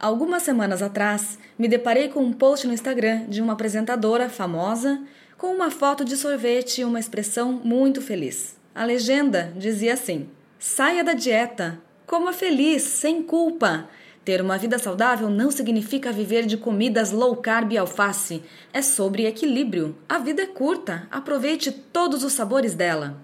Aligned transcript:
Algumas 0.00 0.44
semanas 0.44 0.80
atrás, 0.80 1.38
me 1.58 1.68
deparei 1.68 2.08
com 2.08 2.20
um 2.20 2.32
post 2.32 2.66
no 2.66 2.72
Instagram 2.72 3.26
de 3.28 3.42
uma 3.42 3.52
apresentadora 3.52 4.30
famosa 4.30 4.98
com 5.36 5.54
uma 5.54 5.70
foto 5.70 6.06
de 6.06 6.16
sorvete 6.16 6.80
e 6.80 6.84
uma 6.84 6.98
expressão 6.98 7.60
muito 7.62 8.00
feliz. 8.00 8.56
A 8.74 8.82
legenda 8.82 9.52
dizia 9.54 9.92
assim: 9.92 10.26
Saia 10.58 11.04
da 11.04 11.12
dieta, 11.12 11.78
coma 12.06 12.32
feliz, 12.32 12.82
sem 12.82 13.22
culpa. 13.22 13.90
Ter 14.24 14.40
uma 14.40 14.56
vida 14.56 14.78
saudável 14.78 15.28
não 15.28 15.50
significa 15.50 16.10
viver 16.10 16.46
de 16.46 16.56
comidas 16.56 17.12
low 17.12 17.36
carb 17.36 17.72
e 17.72 17.76
alface. 17.76 18.42
É 18.72 18.80
sobre 18.80 19.26
equilíbrio. 19.26 19.94
A 20.08 20.18
vida 20.18 20.40
é 20.40 20.46
curta, 20.46 21.06
aproveite 21.10 21.70
todos 21.70 22.24
os 22.24 22.32
sabores 22.32 22.72
dela. 22.72 23.20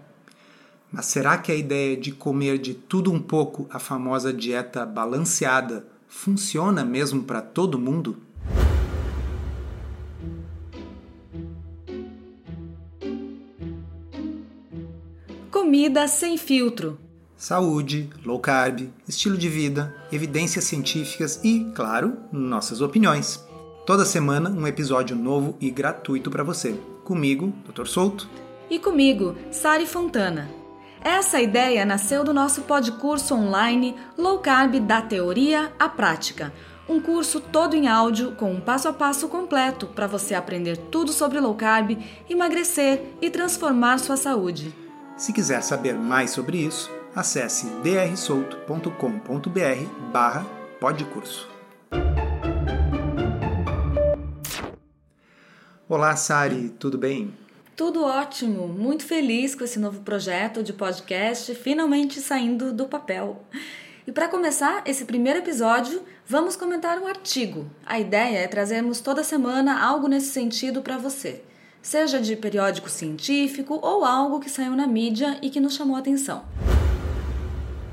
Mas 0.93 1.06
será 1.06 1.38
que 1.38 1.50
a 1.50 1.54
ideia 1.54 1.96
de 1.96 2.12
comer 2.12 2.58
de 2.58 2.74
tudo 2.74 3.11
um 3.11 3.20
pouco, 3.20 3.66
a 3.70 3.79
famosa 3.79 4.30
dieta 4.30 4.84
balanceada, 4.84 5.95
funciona 6.09 6.85
mesmo 6.85 7.22
para 7.22 7.40
todo 7.40 7.79
mundo? 7.79 8.17
Comida 15.50 16.07
sem 16.07 16.36
filtro. 16.36 16.99
Saúde, 17.36 18.08
low 18.25 18.40
carb, 18.40 18.89
estilo 19.07 19.36
de 19.36 19.49
vida, 19.49 19.94
evidências 20.11 20.64
científicas 20.64 21.40
e, 21.44 21.71
claro, 21.75 22.16
nossas 22.32 22.80
opiniões. 22.80 23.44
Toda 23.86 24.04
semana 24.04 24.50
um 24.50 24.66
episódio 24.66 25.14
novo 25.14 25.57
e 25.61 25.71
gratuito 25.71 26.30
para 26.30 26.43
você. 26.43 26.79
Comigo, 27.04 27.52
Dr. 27.68 27.86
Souto. 27.86 28.29
E 28.71 28.79
comigo, 28.79 29.36
Sari 29.50 29.86
Fontana. 29.86 30.65
Essa 31.08 31.40
ideia 31.40 31.86
nasceu 31.86 32.24
do 32.24 32.34
nosso 32.34 32.62
podcurso 32.62 33.33
online 33.33 33.94
Low 34.19 34.41
Carb 34.41 34.80
da 34.80 35.00
Teoria 35.00 35.72
à 35.78 35.88
Prática, 35.88 36.52
um 36.88 37.00
curso 37.00 37.41
todo 37.41 37.77
em 37.77 37.86
áudio 37.86 38.32
com 38.32 38.50
um 38.50 38.60
passo 38.60 38.88
a 38.88 38.92
passo 38.92 39.28
completo 39.28 39.86
para 39.86 40.08
você 40.08 40.34
aprender 40.34 40.76
tudo 40.76 41.12
sobre 41.12 41.38
low 41.38 41.54
carb, 41.54 41.96
emagrecer 42.28 43.04
e 43.22 43.30
transformar 43.30 43.98
sua 43.98 44.16
saúde. 44.16 44.74
Se 45.16 45.32
quiser 45.32 45.62
saber 45.62 45.94
mais 45.94 46.30
sobre 46.30 46.58
isso, 46.58 46.90
acesse 47.14 47.66
drsolto.com.br 47.84 50.10
barra 50.12 50.44
podcurso. 50.80 51.48
Olá, 55.88 56.16
Sari, 56.16 56.70
tudo 56.70 56.98
bem? 56.98 57.45
Tudo 57.77 58.05
ótimo, 58.05 58.66
muito 58.66 59.05
feliz 59.05 59.55
com 59.55 59.62
esse 59.62 59.78
novo 59.78 60.00
projeto 60.00 60.62
de 60.62 60.72
podcast 60.72 61.55
finalmente 61.55 62.20
saindo 62.20 62.72
do 62.72 62.86
papel. 62.86 63.44
E 64.06 64.12
para 64.12 64.28
começar 64.28 64.82
esse 64.86 65.05
primeiro 65.05 65.41
episódio, 65.41 66.00
vamos 66.27 66.56
comentar 66.56 66.98
um 66.98 67.06
artigo. 67.06 67.70
A 67.84 68.00
ideia 68.00 68.38
é 68.38 68.48
trazermos 68.48 69.00
toda 69.02 69.22
semana 69.22 69.78
algo 69.78 70.08
nesse 70.08 70.28
sentido 70.28 70.80
para 70.80 70.97
você, 70.97 71.42
seja 71.82 72.19
de 72.19 72.34
periódico 72.34 72.88
científico 72.88 73.78
ou 73.82 74.06
algo 74.06 74.41
que 74.41 74.48
saiu 74.48 74.74
na 74.74 74.86
mídia 74.86 75.38
e 75.42 75.50
que 75.50 75.60
nos 75.60 75.74
chamou 75.74 75.97
a 75.97 75.98
atenção. 75.98 76.47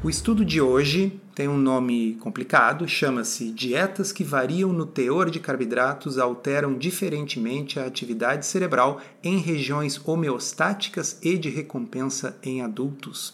O 0.02 0.10
estudo 0.10 0.46
de 0.46 0.62
hoje 0.62 1.20
tem 1.36 1.48
um 1.48 1.58
nome 1.58 2.14
complicado, 2.20 2.88
chama-se 2.88 3.50
Dietas 3.50 4.12
que 4.12 4.24
variam 4.24 4.72
no 4.72 4.86
teor 4.86 5.32
de 5.32 5.40
carboidratos 5.40 6.20
alteram 6.20 6.78
diferentemente 6.78 7.80
a 7.80 7.86
atividade 7.86 8.46
cerebral 8.46 9.02
em 9.24 9.40
regiões 9.40 10.00
homeostáticas 10.06 11.18
e 11.24 11.36
de 11.36 11.50
recompensa 11.50 12.38
em 12.44 12.62
adultos. 12.62 13.34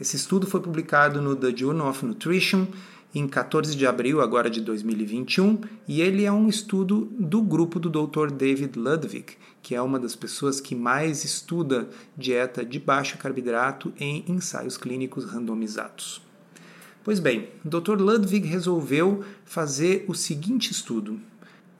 Esse 0.00 0.16
estudo 0.16 0.44
foi 0.44 0.60
publicado 0.60 1.22
no 1.22 1.36
The 1.36 1.56
Journal 1.56 1.88
of 1.88 2.04
Nutrition 2.04 2.66
em 3.14 3.28
14 3.28 3.76
de 3.76 3.86
abril 3.86 4.20
agora 4.20 4.50
de 4.50 4.60
2021 4.60 5.60
e 5.86 6.00
ele 6.00 6.24
é 6.24 6.32
um 6.32 6.48
estudo 6.48 7.12
do 7.16 7.40
grupo 7.42 7.78
do 7.78 7.88
Dr. 7.88 8.32
David 8.32 8.76
Ludwig, 8.76 9.36
que 9.62 9.76
é 9.76 9.82
uma 9.82 10.00
das 10.00 10.16
pessoas 10.16 10.60
que 10.60 10.74
mais 10.74 11.24
estuda 11.24 11.88
dieta 12.16 12.64
de 12.64 12.80
baixo 12.80 13.18
carboidrato 13.18 13.92
em 14.00 14.24
ensaios 14.26 14.76
clínicos 14.76 15.24
randomizados. 15.24 16.29
Pois 17.10 17.18
bem, 17.18 17.48
o 17.64 17.68
Dr. 17.68 18.00
Ludwig 18.00 18.46
resolveu 18.46 19.24
fazer 19.44 20.04
o 20.06 20.14
seguinte 20.14 20.70
estudo. 20.70 21.18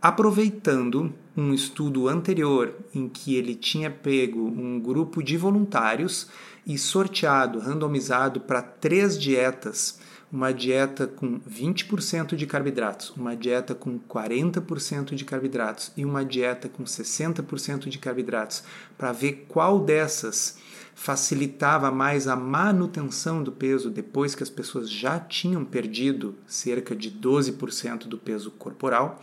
Aproveitando 0.03 1.15
um 1.37 1.55
estudo 1.55 2.09
anterior 2.09 2.75
em 2.93 3.09
que 3.09 3.37
ele 3.37 3.55
tinha 3.55 3.93
pego 3.93 4.41
um 4.41 4.81
grupo 4.81 5.23
de 5.23 5.37
voluntários 5.37 6.27
e 6.67 6.77
sorteado, 6.77 7.61
randomizado 7.61 8.41
para 8.41 8.61
três 8.61 9.17
dietas 9.17 10.01
uma 10.33 10.53
dieta 10.53 11.07
com 11.07 11.39
20% 11.41 12.35
de 12.35 12.45
carboidratos, 12.45 13.11
uma 13.11 13.37
dieta 13.37 13.73
com 13.73 14.01
40% 14.01 15.15
de 15.15 15.25
carboidratos 15.25 15.93
e 15.97 16.05
uma 16.05 16.25
dieta 16.25 16.69
com 16.69 16.83
60% 16.83 17.89
de 17.89 17.99
carboidratos, 17.99 18.65
para 18.99 19.13
ver 19.13 19.47
qual 19.49 19.79
dessas 19.79 20.57
facilitava 20.95 21.91
mais 21.91 22.29
a 22.29 22.37
manutenção 22.37 23.43
do 23.43 23.53
peso 23.53 23.91
depois 23.91 24.35
que 24.35 24.43
as 24.43 24.51
pessoas 24.51 24.91
já 24.91 25.19
tinham 25.19 25.65
perdido 25.65 26.35
cerca 26.47 26.95
de 26.95 27.11
12% 27.11 28.07
do 28.07 28.19
peso 28.19 28.51
corporal. 28.51 29.23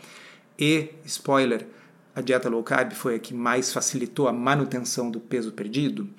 E, 0.57 0.89
spoiler, 1.05 1.67
a 2.15 2.21
dieta 2.21 2.49
low 2.49 2.63
carb 2.63 2.93
foi 2.93 3.15
a 3.15 3.19
que 3.19 3.33
mais 3.33 3.71
facilitou 3.71 4.27
a 4.27 4.33
manutenção 4.33 5.11
do 5.11 5.19
peso 5.19 5.51
perdido. 5.51 6.09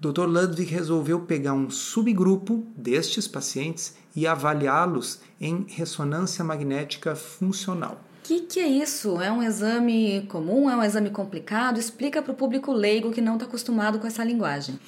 O 0.00 0.12
Dr. 0.12 0.26
Ludwig 0.26 0.70
resolveu 0.70 1.20
pegar 1.20 1.54
um 1.54 1.70
subgrupo 1.70 2.64
destes 2.76 3.26
pacientes 3.26 3.96
e 4.14 4.26
avaliá-los 4.26 5.20
em 5.40 5.66
ressonância 5.68 6.44
magnética 6.44 7.16
funcional. 7.16 8.00
Que, 8.24 8.40
que 8.40 8.58
é 8.58 8.66
isso? 8.66 9.20
É 9.20 9.30
um 9.30 9.42
exame 9.42 10.22
comum? 10.30 10.70
É 10.70 10.74
um 10.74 10.82
exame 10.82 11.10
complicado? 11.10 11.78
Explica 11.78 12.22
para 12.22 12.32
o 12.32 12.34
público 12.34 12.72
leigo 12.72 13.12
que 13.12 13.20
não 13.20 13.34
está 13.34 13.44
acostumado 13.44 13.98
com 13.98 14.06
essa 14.06 14.24
linguagem. 14.24 14.80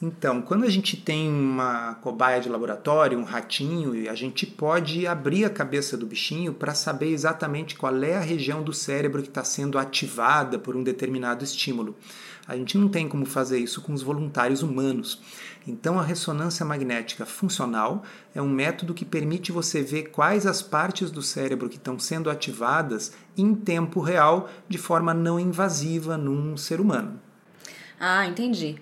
Então, 0.00 0.40
quando 0.40 0.64
a 0.64 0.70
gente 0.70 0.96
tem 0.96 1.28
uma 1.28 1.94
cobaia 1.96 2.40
de 2.40 2.48
laboratório, 2.48 3.18
um 3.18 3.24
ratinho, 3.24 4.08
a 4.08 4.14
gente 4.14 4.46
pode 4.46 5.08
abrir 5.08 5.44
a 5.44 5.50
cabeça 5.50 5.96
do 5.96 6.06
bichinho 6.06 6.54
para 6.54 6.72
saber 6.72 7.08
exatamente 7.10 7.74
qual 7.74 8.04
é 8.04 8.14
a 8.14 8.20
região 8.20 8.62
do 8.62 8.72
cérebro 8.72 9.22
que 9.22 9.28
está 9.28 9.42
sendo 9.42 9.76
ativada 9.76 10.56
por 10.56 10.76
um 10.76 10.84
determinado 10.84 11.42
estímulo. 11.42 11.96
A 12.46 12.56
gente 12.56 12.78
não 12.78 12.88
tem 12.88 13.08
como 13.08 13.26
fazer 13.26 13.58
isso 13.58 13.82
com 13.82 13.92
os 13.92 14.00
voluntários 14.00 14.62
humanos. 14.62 15.20
Então, 15.66 15.98
a 15.98 16.02
ressonância 16.02 16.64
magnética 16.64 17.26
funcional 17.26 18.04
é 18.32 18.40
um 18.40 18.48
método 18.48 18.94
que 18.94 19.04
permite 19.04 19.50
você 19.50 19.82
ver 19.82 20.10
quais 20.10 20.46
as 20.46 20.62
partes 20.62 21.10
do 21.10 21.20
cérebro 21.20 21.68
que 21.68 21.76
estão 21.76 21.98
sendo 21.98 22.30
ativadas 22.30 23.12
em 23.36 23.52
tempo 23.52 24.00
real, 24.00 24.48
de 24.68 24.78
forma 24.78 25.12
não 25.12 25.40
invasiva 25.40 26.16
num 26.16 26.56
ser 26.56 26.80
humano. 26.80 27.20
Ah, 27.98 28.26
entendi. 28.26 28.76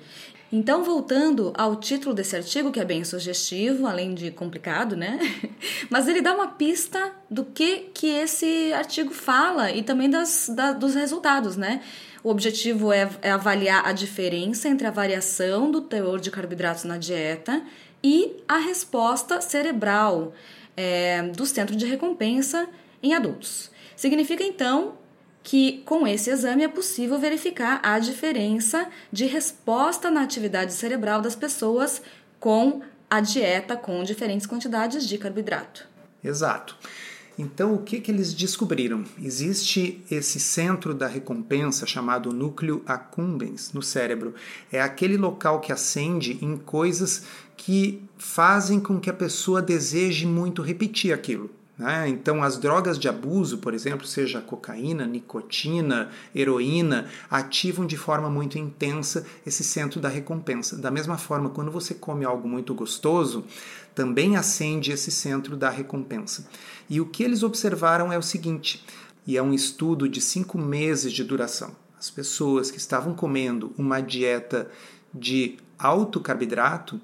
Então, 0.58 0.82
voltando 0.82 1.52
ao 1.54 1.76
título 1.76 2.14
desse 2.14 2.34
artigo, 2.34 2.72
que 2.72 2.80
é 2.80 2.84
bem 2.84 3.04
sugestivo, 3.04 3.86
além 3.86 4.14
de 4.14 4.30
complicado, 4.30 4.96
né? 4.96 5.18
Mas 5.90 6.08
ele 6.08 6.22
dá 6.22 6.32
uma 6.32 6.48
pista 6.48 7.12
do 7.30 7.44
que, 7.44 7.90
que 7.92 8.06
esse 8.06 8.72
artigo 8.72 9.12
fala 9.12 9.70
e 9.70 9.82
também 9.82 10.08
das, 10.08 10.48
da, 10.48 10.72
dos 10.72 10.94
resultados, 10.94 11.58
né? 11.58 11.82
O 12.24 12.30
objetivo 12.30 12.90
é, 12.90 13.06
é 13.20 13.32
avaliar 13.32 13.86
a 13.86 13.92
diferença 13.92 14.66
entre 14.66 14.86
a 14.86 14.90
variação 14.90 15.70
do 15.70 15.82
teor 15.82 16.18
de 16.18 16.30
carboidratos 16.30 16.84
na 16.84 16.96
dieta 16.96 17.62
e 18.02 18.42
a 18.48 18.56
resposta 18.56 19.42
cerebral 19.42 20.32
é, 20.74 21.20
do 21.36 21.44
centro 21.44 21.76
de 21.76 21.84
recompensa 21.84 22.66
em 23.02 23.12
adultos. 23.12 23.70
Significa 23.94 24.42
então 24.42 24.94
que 25.46 25.80
com 25.84 26.08
esse 26.08 26.28
exame 26.28 26.64
é 26.64 26.68
possível 26.68 27.20
verificar 27.20 27.78
a 27.80 28.00
diferença 28.00 28.88
de 29.12 29.26
resposta 29.26 30.10
na 30.10 30.22
atividade 30.22 30.72
cerebral 30.72 31.22
das 31.22 31.36
pessoas 31.36 32.02
com 32.40 32.82
a 33.08 33.20
dieta 33.20 33.76
com 33.76 34.02
diferentes 34.02 34.44
quantidades 34.44 35.06
de 35.06 35.16
carboidrato. 35.16 35.86
Exato. 36.22 36.76
Então, 37.38 37.74
o 37.74 37.82
que, 37.82 38.00
que 38.00 38.10
eles 38.10 38.34
descobriram? 38.34 39.04
Existe 39.22 40.04
esse 40.10 40.40
centro 40.40 40.92
da 40.92 41.06
recompensa 41.06 41.86
chamado 41.86 42.32
núcleo 42.32 42.82
accumbens 42.84 43.72
no 43.72 43.82
cérebro. 43.82 44.34
É 44.72 44.82
aquele 44.82 45.16
local 45.16 45.60
que 45.60 45.70
acende 45.70 46.40
em 46.42 46.56
coisas 46.56 47.22
que 47.56 48.02
fazem 48.18 48.80
com 48.80 48.98
que 48.98 49.08
a 49.08 49.14
pessoa 49.14 49.62
deseje 49.62 50.26
muito 50.26 50.60
repetir 50.60 51.12
aquilo. 51.12 51.48
Né? 51.78 52.08
Então, 52.08 52.42
as 52.42 52.56
drogas 52.56 52.98
de 52.98 53.08
abuso, 53.08 53.58
por 53.58 53.74
exemplo, 53.74 54.06
seja 54.06 54.40
cocaína, 54.40 55.06
nicotina, 55.06 56.10
heroína, 56.34 57.06
ativam 57.30 57.86
de 57.86 57.96
forma 57.96 58.30
muito 58.30 58.58
intensa 58.58 59.26
esse 59.44 59.62
centro 59.62 60.00
da 60.00 60.08
recompensa. 60.08 60.76
Da 60.76 60.90
mesma 60.90 61.18
forma, 61.18 61.50
quando 61.50 61.70
você 61.70 61.92
come 61.92 62.24
algo 62.24 62.48
muito 62.48 62.74
gostoso, 62.74 63.44
também 63.94 64.36
acende 64.36 64.90
esse 64.90 65.10
centro 65.10 65.56
da 65.56 65.68
recompensa. 65.68 66.48
E 66.88 67.00
o 67.00 67.06
que 67.06 67.22
eles 67.22 67.42
observaram 67.42 68.10
é 68.10 68.16
o 68.16 68.22
seguinte: 68.22 68.82
e 69.26 69.36
é 69.36 69.42
um 69.42 69.52
estudo 69.52 70.08
de 70.08 70.20
cinco 70.20 70.56
meses 70.56 71.12
de 71.12 71.24
duração. 71.24 71.76
As 71.98 72.08
pessoas 72.08 72.70
que 72.70 72.78
estavam 72.78 73.14
comendo 73.14 73.72
uma 73.76 74.00
dieta 74.00 74.70
de 75.12 75.58
alto 75.78 76.20
carboidrato 76.20 77.00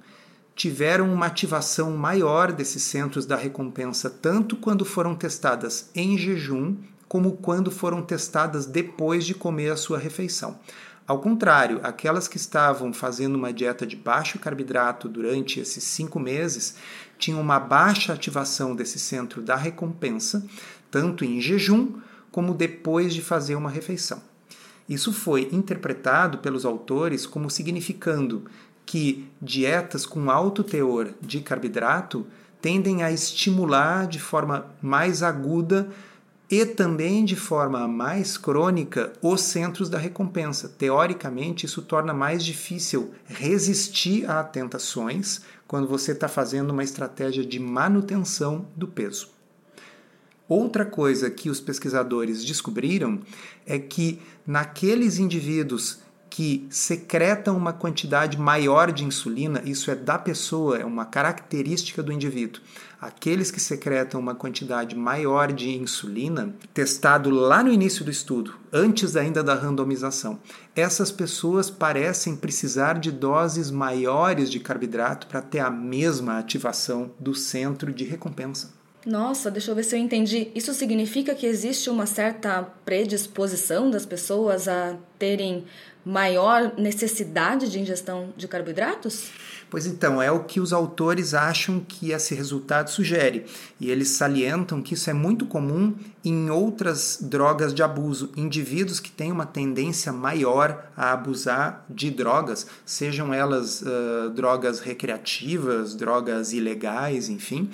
tiveram 0.54 1.12
uma 1.12 1.26
ativação 1.26 1.96
maior 1.96 2.52
desses 2.52 2.82
centros 2.82 3.25
da 3.25 3.37
recompensa, 3.37 4.10
tanto 4.10 4.56
quando 4.56 4.84
foram 4.84 5.14
testadas 5.14 5.90
em 5.94 6.16
jejum, 6.19 6.76
como 7.08 7.32
quando 7.32 7.70
foram 7.70 8.02
testadas 8.02 8.66
depois 8.66 9.25
de 9.25 9.34
comer 9.34 9.70
a 9.70 9.76
sua 9.76 9.99
refeição. 9.99 10.58
Ao 11.06 11.19
contrário, 11.19 11.81
aquelas 11.82 12.28
que 12.28 12.37
estavam 12.37 12.93
fazendo 12.93 13.34
uma 13.34 13.52
dieta 13.52 13.87
de 13.87 13.96
baixo 13.96 14.38
carboidrato 14.38 15.08
durante 15.08 15.58
esses 15.58 15.82
cinco 15.82 16.20
meses 16.20 16.76
tinham 17.19 17.40
uma 17.40 17.58
baixa 17.58 18.12
ativação 18.12 18.75
desse 18.75 18.99
centro 18.99 19.43
da 19.43 19.56
recompensa, 19.56 20.46
tanto 20.90 21.25
em 21.25 21.40
jejum 21.40 22.00
como 22.31 22.54
depois 22.54 23.12
de 23.12 23.20
fazer 23.20 23.56
uma 23.56 23.69
refeição. 23.69 24.22
Isso 24.88 25.12
foi 25.12 25.49
interpretado 25.52 26.38
pelos 26.38 26.64
autores 26.64 27.26
como 27.26 27.50
significando 27.50 28.44
que 28.84 29.29
dietas 29.40 30.05
com 30.05 30.31
alto 30.31 30.62
teor 30.62 31.11
de 31.20 31.40
carboidrato 31.40 32.26
tendem 32.61 33.02
a 33.02 33.11
estimular 33.11 34.06
de 34.06 34.20
forma 34.20 34.67
mais 34.81 35.23
aguda 35.23 35.88
e 36.50 36.67
também 36.67 37.25
de 37.25 37.34
forma 37.34 37.88
mais 37.88 38.37
crônica 38.37 39.12
os 39.23 39.40
centros 39.40 39.88
da 39.88 39.96
recompensa. 39.96 40.69
Teoricamente, 40.69 41.64
isso 41.64 41.81
torna 41.81 42.12
mais 42.12 42.44
difícil 42.44 43.12
resistir 43.25 44.29
a 44.31 44.44
tentações 44.44 45.40
quando 45.67 45.88
você 45.88 46.12
está 46.12 46.28
fazendo 46.28 46.70
uma 46.70 46.85
estratégia 46.85 47.43
de 47.44 47.58
manutenção 47.58 48.67
do 48.76 48.87
peso. 48.87 49.31
Outra 50.46 50.85
coisa 50.85 51.31
que 51.31 51.49
os 51.49 51.58
pesquisadores 51.58 52.44
descobriram 52.44 53.20
é 53.64 53.78
que 53.78 54.20
naqueles 54.46 55.19
indivíduos 55.19 56.00
que 56.32 56.67
secretam 56.70 57.55
uma 57.55 57.75
quantidade 57.75 58.38
maior 58.38 58.90
de 58.90 59.05
insulina, 59.05 59.61
isso 59.67 59.90
é 59.90 59.94
da 59.94 60.19
pessoa, 60.19 60.79
é 60.79 60.84
uma 60.84 61.05
característica 61.05 62.02
do 62.02 62.11
indivíduo. 62.11 62.62
Aqueles 62.99 63.50
que 63.50 63.61
secretam 63.61 64.19
uma 64.19 64.34
quantidade 64.34 64.96
maior 64.96 65.52
de 65.52 65.69
insulina, 65.69 66.55
testado 66.73 67.29
lá 67.29 67.62
no 67.62 67.70
início 67.70 68.02
do 68.02 68.11
estudo, 68.11 68.55
antes 68.73 69.14
ainda 69.14 69.44
da 69.44 69.55
randomização, 69.55 70.40
essas 70.75 71.12
pessoas 71.12 71.69
parecem 71.69 72.35
precisar 72.35 72.99
de 72.99 73.12
doses 73.12 73.70
maiores 73.70 74.50
de 74.50 74.58
carboidrato 74.58 75.26
para 75.26 75.43
ter 75.43 75.58
a 75.58 75.69
mesma 75.69 76.38
ativação 76.38 77.11
do 77.20 77.35
centro 77.35 77.93
de 77.93 78.05
recompensa. 78.05 78.73
Nossa, 79.05 79.50
deixa 79.50 79.70
eu 79.70 79.75
ver 79.75 79.82
se 79.82 79.96
eu 79.96 80.00
entendi. 80.00 80.50
Isso 80.55 80.73
significa 80.73 81.35
que 81.35 81.44
existe 81.44 81.90
uma 81.90 82.06
certa 82.06 82.62
predisposição 82.85 83.90
das 83.90 84.06
pessoas 84.06 84.69
a 84.69 84.96
terem 85.19 85.64
maior 86.04 86.72
necessidade 86.76 87.70
de 87.70 87.78
ingestão 87.78 88.32
de 88.37 88.49
carboidratos? 88.49 89.31
Pois 89.72 89.87
então, 89.87 90.20
é 90.20 90.31
o 90.31 90.44
que 90.44 90.60
os 90.60 90.70
autores 90.70 91.32
acham 91.32 91.81
que 91.81 92.10
esse 92.10 92.34
resultado 92.34 92.90
sugere. 92.90 93.46
E 93.81 93.90
eles 93.90 94.08
salientam 94.08 94.82
que 94.82 94.93
isso 94.93 95.08
é 95.08 95.14
muito 95.14 95.46
comum 95.46 95.94
em 96.22 96.50
outras 96.50 97.19
drogas 97.22 97.72
de 97.72 97.82
abuso. 97.82 98.31
Indivíduos 98.37 99.00
que 99.00 99.10
têm 99.10 99.32
uma 99.32 99.46
tendência 99.46 100.12
maior 100.12 100.84
a 100.94 101.12
abusar 101.12 101.87
de 101.88 102.10
drogas, 102.10 102.66
sejam 102.84 103.32
elas 103.32 103.81
uh, 103.81 104.28
drogas 104.34 104.81
recreativas, 104.81 105.94
drogas 105.94 106.52
ilegais, 106.52 107.31
enfim, 107.31 107.70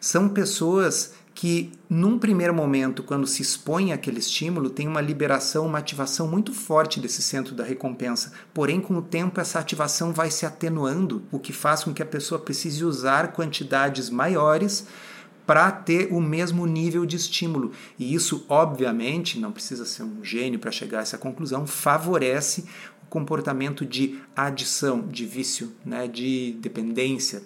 são 0.00 0.28
pessoas 0.28 1.14
que 1.38 1.70
num 1.88 2.18
primeiro 2.18 2.52
momento, 2.52 3.00
quando 3.00 3.24
se 3.24 3.42
expõe 3.42 3.92
àquele 3.92 4.18
estímulo, 4.18 4.68
tem 4.68 4.88
uma 4.88 5.00
liberação, 5.00 5.66
uma 5.66 5.78
ativação 5.78 6.26
muito 6.26 6.52
forte 6.52 6.98
desse 6.98 7.22
centro 7.22 7.54
da 7.54 7.62
recompensa. 7.62 8.32
Porém, 8.52 8.80
com 8.80 8.96
o 8.96 9.02
tempo, 9.02 9.40
essa 9.40 9.60
ativação 9.60 10.12
vai 10.12 10.32
se 10.32 10.44
atenuando, 10.44 11.22
o 11.30 11.38
que 11.38 11.52
faz 11.52 11.84
com 11.84 11.94
que 11.94 12.02
a 12.02 12.06
pessoa 12.06 12.40
precise 12.40 12.84
usar 12.84 13.30
quantidades 13.30 14.10
maiores 14.10 14.88
para 15.46 15.70
ter 15.70 16.12
o 16.12 16.20
mesmo 16.20 16.66
nível 16.66 17.06
de 17.06 17.14
estímulo. 17.14 17.70
E 17.96 18.12
isso, 18.12 18.44
obviamente, 18.48 19.38
não 19.38 19.52
precisa 19.52 19.84
ser 19.84 20.02
um 20.02 20.24
gênio 20.24 20.58
para 20.58 20.72
chegar 20.72 20.98
a 20.98 21.02
essa 21.02 21.18
conclusão, 21.18 21.68
favorece 21.68 22.64
o 23.04 23.06
comportamento 23.08 23.86
de 23.86 24.18
adição, 24.34 25.06
de 25.06 25.24
vício, 25.24 25.72
né, 25.86 26.08
de 26.08 26.56
dependência. 26.60 27.44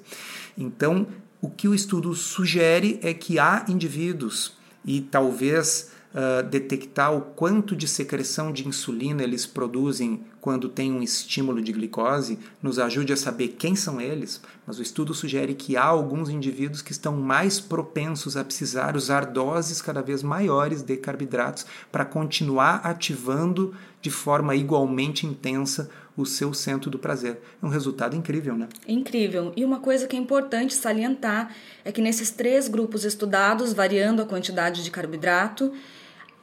Então, 0.56 1.06
o 1.42 1.50
que 1.50 1.66
o 1.66 1.74
estudo 1.74 2.14
sugere 2.14 3.00
é 3.02 3.12
que 3.12 3.36
há 3.36 3.66
indivíduos, 3.68 4.56
e 4.84 5.00
talvez 5.00 5.90
uh, 6.14 6.48
detectar 6.48 7.12
o 7.12 7.20
quanto 7.20 7.74
de 7.74 7.88
secreção 7.88 8.52
de 8.52 8.66
insulina 8.66 9.24
eles 9.24 9.44
produzem 9.44 10.24
quando 10.42 10.68
tem 10.68 10.92
um 10.92 11.04
estímulo 11.04 11.62
de 11.62 11.72
glicose, 11.72 12.36
nos 12.60 12.76
ajude 12.80 13.12
a 13.12 13.16
saber 13.16 13.54
quem 13.56 13.76
são 13.76 14.00
eles, 14.00 14.40
mas 14.66 14.76
o 14.76 14.82
estudo 14.82 15.14
sugere 15.14 15.54
que 15.54 15.76
há 15.76 15.84
alguns 15.84 16.28
indivíduos 16.28 16.82
que 16.82 16.90
estão 16.90 17.16
mais 17.16 17.60
propensos 17.60 18.36
a 18.36 18.42
precisar 18.42 18.96
usar 18.96 19.26
doses 19.26 19.80
cada 19.80 20.02
vez 20.02 20.20
maiores 20.20 20.82
de 20.82 20.96
carboidratos 20.96 21.64
para 21.92 22.04
continuar 22.04 22.80
ativando 22.82 23.72
de 24.00 24.10
forma 24.10 24.56
igualmente 24.56 25.28
intensa 25.28 25.88
o 26.16 26.26
seu 26.26 26.52
centro 26.52 26.90
do 26.90 26.98
prazer. 26.98 27.40
É 27.62 27.64
um 27.64 27.68
resultado 27.68 28.16
incrível, 28.16 28.56
né? 28.56 28.68
Incrível. 28.88 29.52
E 29.56 29.64
uma 29.64 29.78
coisa 29.78 30.08
que 30.08 30.16
é 30.16 30.18
importante 30.18 30.74
salientar 30.74 31.54
é 31.84 31.92
que 31.92 32.02
nesses 32.02 32.32
três 32.32 32.66
grupos 32.66 33.04
estudados, 33.04 33.72
variando 33.72 34.20
a 34.20 34.26
quantidade 34.26 34.82
de 34.82 34.90
carboidrato, 34.90 35.72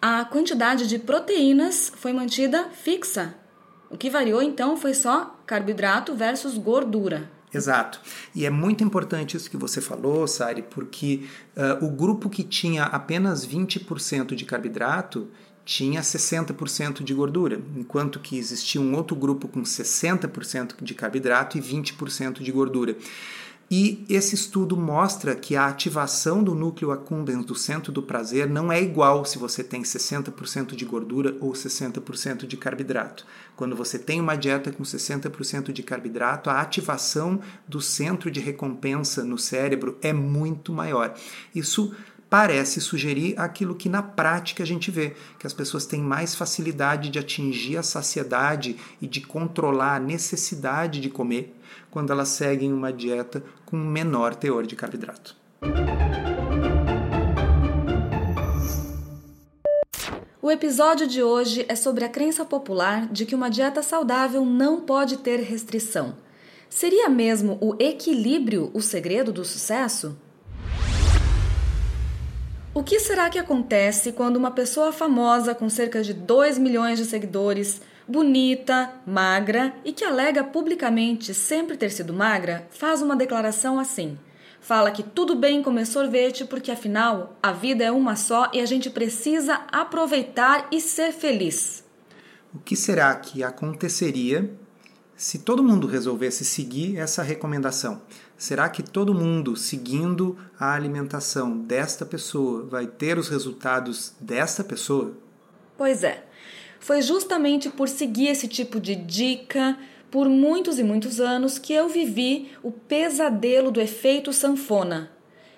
a 0.01 0.24
quantidade 0.24 0.88
de 0.88 0.98
proteínas 0.98 1.92
foi 1.98 2.13
mantida 2.13 2.69
fixa. 2.69 3.36
O 3.89 3.97
que 3.97 4.09
variou 4.09 4.41
então 4.41 4.77
foi 4.77 4.94
só 4.94 5.39
carboidrato 5.45 6.15
versus 6.15 6.57
gordura. 6.57 7.30
Exato. 7.51 8.00
E 8.36 8.45
é 8.45 8.50
muito 8.50 8.83
importante 8.83 9.36
isso 9.36 9.50
que 9.50 9.57
você 9.57 9.81
falou, 9.81 10.27
Sari, 10.27 10.62
porque 10.62 11.27
uh, 11.57 11.83
o 11.83 11.89
grupo 11.89 12.30
que 12.30 12.44
tinha 12.44 12.83
apenas 12.83 13.45
20% 13.47 14.36
de 14.36 14.45
carboidrato 14.45 15.27
tinha 15.65 16.01
60% 16.01 17.03
de 17.03 17.13
gordura, 17.13 17.62
enquanto 17.75 18.19
que 18.19 18.38
existia 18.38 18.81
um 18.81 18.95
outro 18.95 19.15
grupo 19.15 19.47
com 19.47 19.62
60% 19.62 20.75
de 20.81 20.94
carboidrato 20.95 21.57
e 21.57 21.62
20% 21.62 22.41
de 22.41 22.51
gordura. 22.51 22.95
E 23.71 24.04
esse 24.10 24.33
estudo 24.33 24.75
mostra 24.75 25.36
que 25.36 25.56
a 25.56 25.68
ativação 25.68 26.44
do 26.44 26.56
núcleo 26.56 26.92
accumbens 26.92 27.45
do 27.45 27.54
centro 27.54 27.92
do 27.92 28.01
prazer 28.01 28.50
não 28.50 28.71
é 28.71 28.81
igual 28.81 29.24
se 29.25 29.38
você 29.38 29.63
tem 29.63 29.83
60% 29.83 30.75
de 30.75 30.86
gordura 30.86 31.38
ou 31.39 31.51
60% 31.51 32.48
de 32.48 32.57
carboidrato. 32.57 33.27
Quando 33.56 33.75
você 33.75 34.00
tem 34.00 34.19
uma 34.19 34.36
dieta 34.36 34.71
com 34.71 34.81
60% 34.81 35.71
de 35.71 35.83
carboidrato, 35.83 36.50
a 36.50 36.60
ativação 36.60 37.39
do 37.68 37.80
centro 37.80 38.31
de 38.31 38.39
recompensa 38.39 39.24
no 39.24 39.38
cérebro 39.38 40.00
é 40.01 40.12
muito 40.12 40.74
maior. 40.74 41.13
Isso 41.54 41.94
parece 42.27 42.81
sugerir 42.81 43.36
aquilo 43.38 43.75
que 43.75 43.89
na 43.89 44.01
prática 44.01 44.63
a 44.63 44.65
gente 44.65 44.89
vê, 44.89 45.15
que 45.38 45.46
as 45.46 45.53
pessoas 45.53 45.86
têm 45.86 46.01
mais 46.01 46.34
facilidade 46.34 47.10
de 47.10 47.20
atingir 47.20 47.77
a 47.77 47.84
saciedade 47.84 48.77
e 49.00 49.08
de 49.08 49.22
controlar 49.22 49.96
a 49.96 50.00
necessidade 50.00 51.00
de 51.01 51.10
comer 51.10 51.55
quando 51.92 52.12
elas 52.12 52.30
seguem 52.30 52.72
uma 52.72 52.92
dieta 52.92 53.44
com 53.66 53.78
menor 53.78 54.36
teor 54.36 54.66
de 54.66 54.76
carboidrato. 54.76 55.36
O 60.42 60.52
episódio 60.52 61.06
de 61.06 61.22
hoje 61.22 61.66
é 61.68 61.76
sobre 61.76 62.04
a 62.04 62.10
crença 62.10 62.44
popular 62.44 63.08
de 63.08 63.26
que 63.26 63.36
uma 63.36 63.50
dieta 63.50 63.84
saudável 63.84 64.44
não 64.46 64.82
pode 64.82 65.18
ter 65.18 65.42
restrição. 65.42 66.16
Seria 66.70 67.10
mesmo 67.10 67.58
o 67.62 67.76
equilíbrio 67.78 68.72
o 68.74 68.82
segredo 68.82 69.32
do 69.32 69.44
sucesso? 69.44 70.18
O 72.74 72.84
que 72.84 73.00
será 73.00 73.30
que 73.30 73.38
acontece 73.38 74.12
quando 74.12 74.38
uma 74.38 74.52
pessoa 74.52 74.92
famosa 74.92 75.54
com 75.54 75.68
cerca 75.68 76.02
de 76.02 76.14
2 76.14 76.58
milhões 76.58 76.98
de 76.98 77.06
seguidores, 77.06 77.82
bonita, 78.10 78.92
magra 79.06 79.75
e 79.86 79.94
que 79.94 80.04
alega 80.04 80.44
publicamente 80.44 81.32
sempre 81.32 81.78
ter 81.78 81.92
sido 81.92 82.12
magra, 82.12 82.68
faz 82.72 83.04
uma 83.04 83.16
declaração 83.16 83.80
assim? 83.80 84.18
Fala 84.60 84.89
que 84.89 85.04
tudo 85.04 85.36
bem 85.36 85.62
comer 85.62 85.86
sorvete 85.86 86.44
porque 86.44 86.72
afinal 86.72 87.38
a 87.42 87.51
vida 87.51 87.84
é 87.84 87.92
uma 87.92 88.16
só 88.16 88.50
e 88.51 88.60
a 88.60 88.66
gente 88.66 88.89
precisa 88.89 89.62
aproveitar 89.72 90.68
e 90.72 90.82
ser 90.82 91.12
feliz. 91.12 91.84
O 92.51 92.58
que 92.58 92.75
será 92.75 93.16
que 93.16 93.44
aconteceria 93.44 94.51
se 95.16 95.39
todo 95.39 95.63
mundo 95.63 95.86
resolvesse 95.86 96.44
seguir 96.44 96.98
essa 96.98 97.22
recomendação? 97.22 98.01
Será 98.36 98.70
que 98.70 98.82
todo 98.82 99.13
mundo 99.13 99.56
seguindo 99.56 100.36
a 100.60 100.74
alimentação 100.74 101.56
desta 101.56 102.06
pessoa 102.06 102.66
vai 102.66 102.88
ter 102.88 103.20
os 103.20 103.30
resultados 103.30 104.13
desta 104.20 104.63
pessoa? 104.63 105.13
Pois 105.78 106.04
é. 106.04 106.28
Foi 106.79 107.01
justamente 107.01 107.69
por 107.69 107.88
seguir 107.89 108.27
esse 108.27 108.48
tipo 108.48 108.79
de 108.79 108.95
dica 108.95 109.77
por 110.09 110.27
muitos 110.27 110.79
e 110.79 110.83
muitos 110.83 111.19
anos 111.19 111.59
que 111.59 111.74
eu 111.74 111.88
vivi 111.88 112.51
o 112.63 112.71
pesadelo 112.71 113.71
do 113.71 113.79
efeito 113.79 114.33
sanfona, 114.33 115.12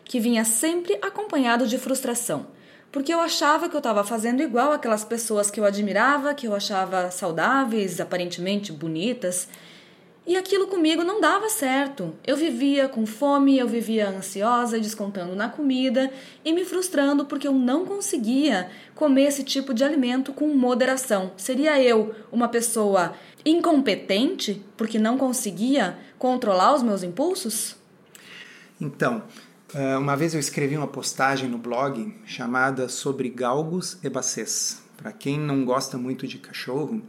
que 0.03 0.19
vinha 0.19 0.43
sempre 0.43 0.97
acompanhado 1.01 1.65
de 1.67 1.77
frustração, 1.77 2.47
porque 2.91 3.13
eu 3.13 3.21
achava 3.21 3.69
que 3.69 3.75
eu 3.75 3.79
estava 3.79 4.03
fazendo 4.03 4.43
igual 4.43 4.73
aquelas 4.73 5.05
pessoas 5.05 5.49
que 5.49 5.59
eu 5.59 5.65
admirava, 5.65 6.33
que 6.33 6.47
eu 6.47 6.53
achava 6.53 7.09
saudáveis, 7.11 8.01
aparentemente 8.01 8.73
bonitas, 8.73 9.47
E 10.31 10.38
aquilo 10.38 10.67
comigo 10.67 11.03
não 11.03 11.19
dava 11.19 11.50
certo. 11.50 12.15
Eu 12.25 12.38
vivia 12.38 12.88
com 12.88 13.05
fome, 13.05 13.59
eu 13.59 13.67
vivia 13.67 14.07
ansiosa, 14.07 14.79
descontando 14.79 15.35
na 15.35 15.50
comida 15.50 16.09
e 16.45 16.53
me 16.53 16.63
frustrando 16.63 17.25
porque 17.25 17.45
eu 17.45 17.51
não 17.51 17.85
conseguia 17.85 18.71
comer 18.95 19.23
esse 19.23 19.43
tipo 19.43 19.73
de 19.73 19.83
alimento 19.83 20.31
com 20.31 20.47
moderação. 20.55 21.33
Seria 21.35 21.83
eu 21.83 22.15
uma 22.31 22.47
pessoa 22.47 23.13
incompetente 23.43 24.63
porque 24.77 24.97
não 24.97 25.17
conseguia 25.17 25.97
controlar 26.17 26.75
os 26.75 26.81
meus 26.81 27.03
impulsos? 27.03 27.75
Então, 28.79 29.23
eh, 29.75 29.97
uma 29.97 30.15
vez 30.15 30.33
eu 30.33 30.39
escrevi 30.39 30.77
uma 30.77 30.88
postagem 30.88 31.50
no 31.50 31.57
blog 31.57 32.15
chamada 32.25 32.88
sobre 32.88 33.27
galgos 33.27 33.97
e 34.01 34.09
bacês. 34.09 34.81
Para 34.95 35.11
quem 35.11 35.38
não 35.38 35.65
gosta 35.65 35.97
muito 35.97 36.25
de 36.25 36.38
cachorro, 36.38 37.01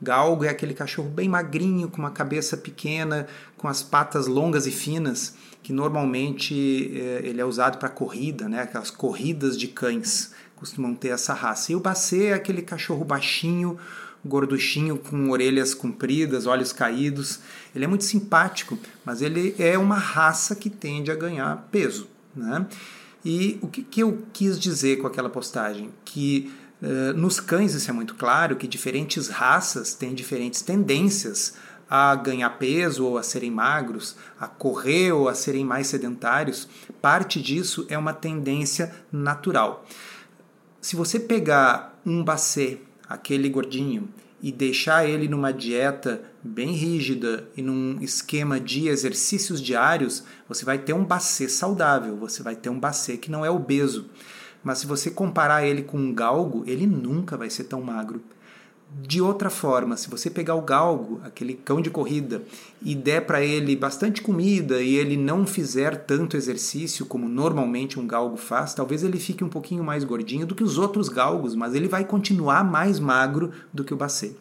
galgo 0.00 0.44
é 0.44 0.48
aquele 0.48 0.74
cachorro 0.74 1.08
bem 1.08 1.28
magrinho, 1.28 1.88
com 1.88 1.98
uma 1.98 2.10
cabeça 2.10 2.56
pequena, 2.56 3.26
com 3.56 3.68
as 3.68 3.82
patas 3.82 4.26
longas 4.26 4.66
e 4.66 4.70
finas, 4.70 5.34
que 5.62 5.72
normalmente 5.72 6.92
eh, 6.94 7.20
ele 7.24 7.40
é 7.40 7.44
usado 7.44 7.78
para 7.78 7.88
corrida, 7.88 8.48
né? 8.48 8.62
aquelas 8.62 8.90
corridas 8.90 9.58
de 9.58 9.68
cães 9.68 10.32
costumam 10.56 10.94
ter 10.94 11.08
essa 11.08 11.34
raça. 11.34 11.72
E 11.72 11.76
o 11.76 11.80
bacê 11.80 12.26
é 12.26 12.32
aquele 12.34 12.62
cachorro 12.62 13.04
baixinho, 13.04 13.78
gorduchinho, 14.24 14.98
com 14.98 15.30
orelhas 15.30 15.74
compridas, 15.74 16.46
olhos 16.46 16.72
caídos. 16.72 17.40
Ele 17.74 17.84
é 17.84 17.88
muito 17.88 18.04
simpático, 18.04 18.78
mas 19.04 19.22
ele 19.22 19.54
é 19.58 19.78
uma 19.78 19.96
raça 19.96 20.54
que 20.54 20.68
tende 20.68 21.10
a 21.10 21.14
ganhar 21.14 21.68
peso. 21.70 22.08
Né? 22.34 22.66
E 23.24 23.58
o 23.62 23.68
que, 23.68 23.82
que 23.82 24.02
eu 24.02 24.22
quis 24.32 24.58
dizer 24.58 24.98
com 24.98 25.06
aquela 25.06 25.28
postagem? 25.28 25.90
Que 26.04 26.52
nos 26.80 27.40
cães 27.40 27.74
isso 27.74 27.90
é 27.90 27.94
muito 27.94 28.14
claro, 28.14 28.56
que 28.56 28.68
diferentes 28.68 29.28
raças 29.28 29.94
têm 29.94 30.14
diferentes 30.14 30.62
tendências 30.62 31.54
a 31.90 32.14
ganhar 32.14 32.50
peso 32.50 33.04
ou 33.04 33.16
a 33.16 33.22
serem 33.22 33.50
magros, 33.50 34.14
a 34.38 34.46
correr 34.46 35.12
ou 35.12 35.28
a 35.28 35.34
serem 35.34 35.64
mais 35.64 35.86
sedentários. 35.86 36.68
Parte 37.00 37.40
disso 37.40 37.86
é 37.88 37.96
uma 37.96 38.12
tendência 38.12 38.94
natural. 39.10 39.86
Se 40.80 40.94
você 40.94 41.18
pegar 41.18 41.98
um 42.04 42.22
bacê 42.22 42.78
aquele 43.08 43.48
gordinho 43.48 44.08
e 44.40 44.52
deixar 44.52 45.08
ele 45.08 45.26
numa 45.26 45.52
dieta 45.52 46.22
bem 46.42 46.72
rígida 46.72 47.48
e 47.56 47.62
num 47.62 47.98
esquema 48.00 48.60
de 48.60 48.86
exercícios 48.86 49.60
diários, 49.60 50.22
você 50.48 50.64
vai 50.64 50.78
ter 50.78 50.92
um 50.92 51.04
bacê 51.04 51.48
saudável, 51.48 52.16
você 52.16 52.42
vai 52.42 52.54
ter 52.54 52.68
um 52.68 52.78
bacê 52.78 53.16
que 53.16 53.30
não 53.30 53.44
é 53.44 53.50
obeso. 53.50 54.08
Mas 54.62 54.78
se 54.78 54.86
você 54.86 55.10
comparar 55.10 55.66
ele 55.66 55.82
com 55.82 55.98
um 55.98 56.12
galgo, 56.12 56.64
ele 56.66 56.86
nunca 56.86 57.36
vai 57.36 57.50
ser 57.50 57.64
tão 57.64 57.80
magro. 57.80 58.22
De 58.90 59.20
outra 59.20 59.50
forma, 59.50 59.98
se 59.98 60.08
você 60.08 60.30
pegar 60.30 60.54
o 60.54 60.62
galgo, 60.62 61.20
aquele 61.22 61.52
cão 61.52 61.80
de 61.80 61.90
corrida, 61.90 62.42
e 62.82 62.94
der 62.94 63.26
para 63.26 63.44
ele 63.44 63.76
bastante 63.76 64.22
comida 64.22 64.80
e 64.80 64.94
ele 64.96 65.14
não 65.14 65.46
fizer 65.46 66.04
tanto 66.06 66.38
exercício 66.38 67.04
como 67.04 67.28
normalmente 67.28 68.00
um 68.00 68.06
galgo 68.06 68.38
faz, 68.38 68.72
talvez 68.72 69.02
ele 69.02 69.20
fique 69.20 69.44
um 69.44 69.48
pouquinho 69.48 69.84
mais 69.84 70.04
gordinho 70.04 70.46
do 70.46 70.54
que 70.54 70.64
os 70.64 70.78
outros 70.78 71.10
galgos, 71.10 71.54
mas 71.54 71.74
ele 71.74 71.86
vai 71.86 72.02
continuar 72.04 72.64
mais 72.64 72.98
magro 72.98 73.52
do 73.72 73.84
que 73.84 73.92
o 73.92 73.96
bacê. 73.96 74.34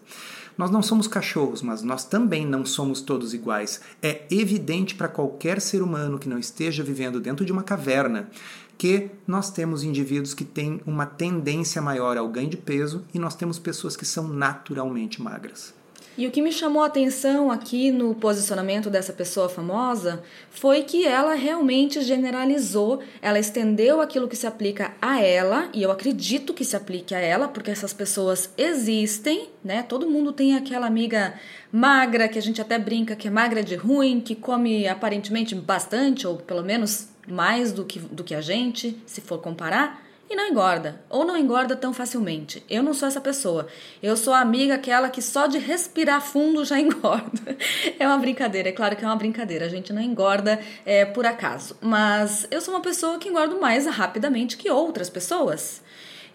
Nós 0.57 0.71
não 0.71 0.81
somos 0.81 1.07
cachorros, 1.07 1.61
mas 1.61 1.83
nós 1.83 2.03
também 2.03 2.43
não 2.43 2.65
somos 2.65 2.99
todos 2.99 3.33
iguais. 3.33 3.79
É 4.01 4.23
evidente 4.31 4.95
para 4.95 5.07
qualquer 5.07 5.61
ser 5.61 5.83
humano 5.83 6.17
que 6.17 6.27
não 6.27 6.39
esteja 6.39 6.83
vivendo 6.83 7.19
dentro 7.19 7.45
de 7.45 7.51
uma 7.51 7.61
caverna 7.61 8.29
que 8.77 9.09
nós 9.25 9.49
temos 9.49 9.83
indivíduos 9.83 10.33
que 10.33 10.45
têm 10.45 10.81
uma 10.85 11.05
tendência 11.05 11.81
maior 11.81 12.17
ao 12.17 12.29
ganho 12.29 12.49
de 12.49 12.57
peso 12.57 13.03
e 13.13 13.19
nós 13.19 13.35
temos 13.35 13.57
pessoas 13.57 13.95
que 13.95 14.05
são 14.05 14.27
naturalmente 14.27 15.21
magras. 15.21 15.73
E 16.17 16.25
o 16.25 16.31
que 16.31 16.41
me 16.41 16.51
chamou 16.51 16.81
a 16.81 16.87
atenção 16.87 17.51
aqui 17.51 17.91
no 17.91 18.15
posicionamento 18.15 18.89
dessa 18.89 19.13
pessoa 19.13 19.47
famosa 19.47 20.23
foi 20.49 20.81
que 20.81 21.05
ela 21.05 21.35
realmente 21.35 22.01
generalizou, 22.01 23.03
ela 23.21 23.37
estendeu 23.37 24.01
aquilo 24.01 24.27
que 24.27 24.35
se 24.35 24.47
aplica 24.47 24.95
a 24.99 25.21
ela, 25.21 25.69
e 25.75 25.83
eu 25.83 25.91
acredito 25.91 26.55
que 26.55 26.65
se 26.65 26.75
aplique 26.75 27.13
a 27.13 27.19
ela, 27.19 27.47
porque 27.47 27.69
essas 27.69 27.93
pessoas 27.93 28.49
existem, 28.57 29.49
né? 29.63 29.83
Todo 29.83 30.09
mundo 30.09 30.31
tem 30.31 30.55
aquela 30.55 30.87
amiga 30.87 31.35
magra 31.71 32.27
que 32.27 32.39
a 32.39 32.41
gente 32.41 32.59
até 32.59 32.79
brinca 32.79 33.15
que 33.15 33.27
é 33.27 33.31
magra 33.31 33.61
de 33.61 33.75
ruim, 33.75 34.19
que 34.19 34.33
come 34.33 34.87
aparentemente 34.87 35.53
bastante, 35.53 36.25
ou 36.25 36.37
pelo 36.37 36.63
menos 36.63 37.09
mais 37.27 37.71
do 37.71 37.85
que, 37.85 37.99
do 37.99 38.23
que 38.23 38.33
a 38.33 38.41
gente, 38.41 38.99
se 39.05 39.21
for 39.21 39.37
comparar, 39.39 40.01
e 40.29 40.35
não 40.35 40.47
engorda, 40.47 41.01
ou 41.09 41.25
não 41.25 41.37
engorda 41.37 41.75
tão 41.75 41.93
facilmente. 41.93 42.63
Eu 42.69 42.83
não 42.83 42.93
sou 42.93 43.07
essa 43.07 43.21
pessoa. 43.21 43.67
Eu 44.03 44.17
sou 44.17 44.33
a 44.33 44.41
amiga 44.41 44.75
aquela 44.75 45.09
que 45.09 45.21
só 45.21 45.47
de 45.47 45.57
respirar 45.57 46.21
fundo 46.21 46.65
já 46.65 46.77
engorda. 46.79 47.57
É 47.97 48.05
uma 48.05 48.17
brincadeira, 48.17 48.69
é 48.69 48.71
claro 48.71 48.95
que 48.95 49.03
é 49.03 49.07
uma 49.07 49.15
brincadeira, 49.15 49.65
a 49.65 49.69
gente 49.69 49.93
não 49.93 50.01
engorda 50.01 50.59
é, 50.85 51.05
por 51.05 51.25
acaso. 51.25 51.77
Mas 51.81 52.47
eu 52.51 52.59
sou 52.59 52.73
uma 52.73 52.81
pessoa 52.81 53.17
que 53.17 53.29
engordo 53.29 53.59
mais 53.59 53.85
rapidamente 53.85 54.57
que 54.57 54.69
outras 54.69 55.09
pessoas. 55.09 55.81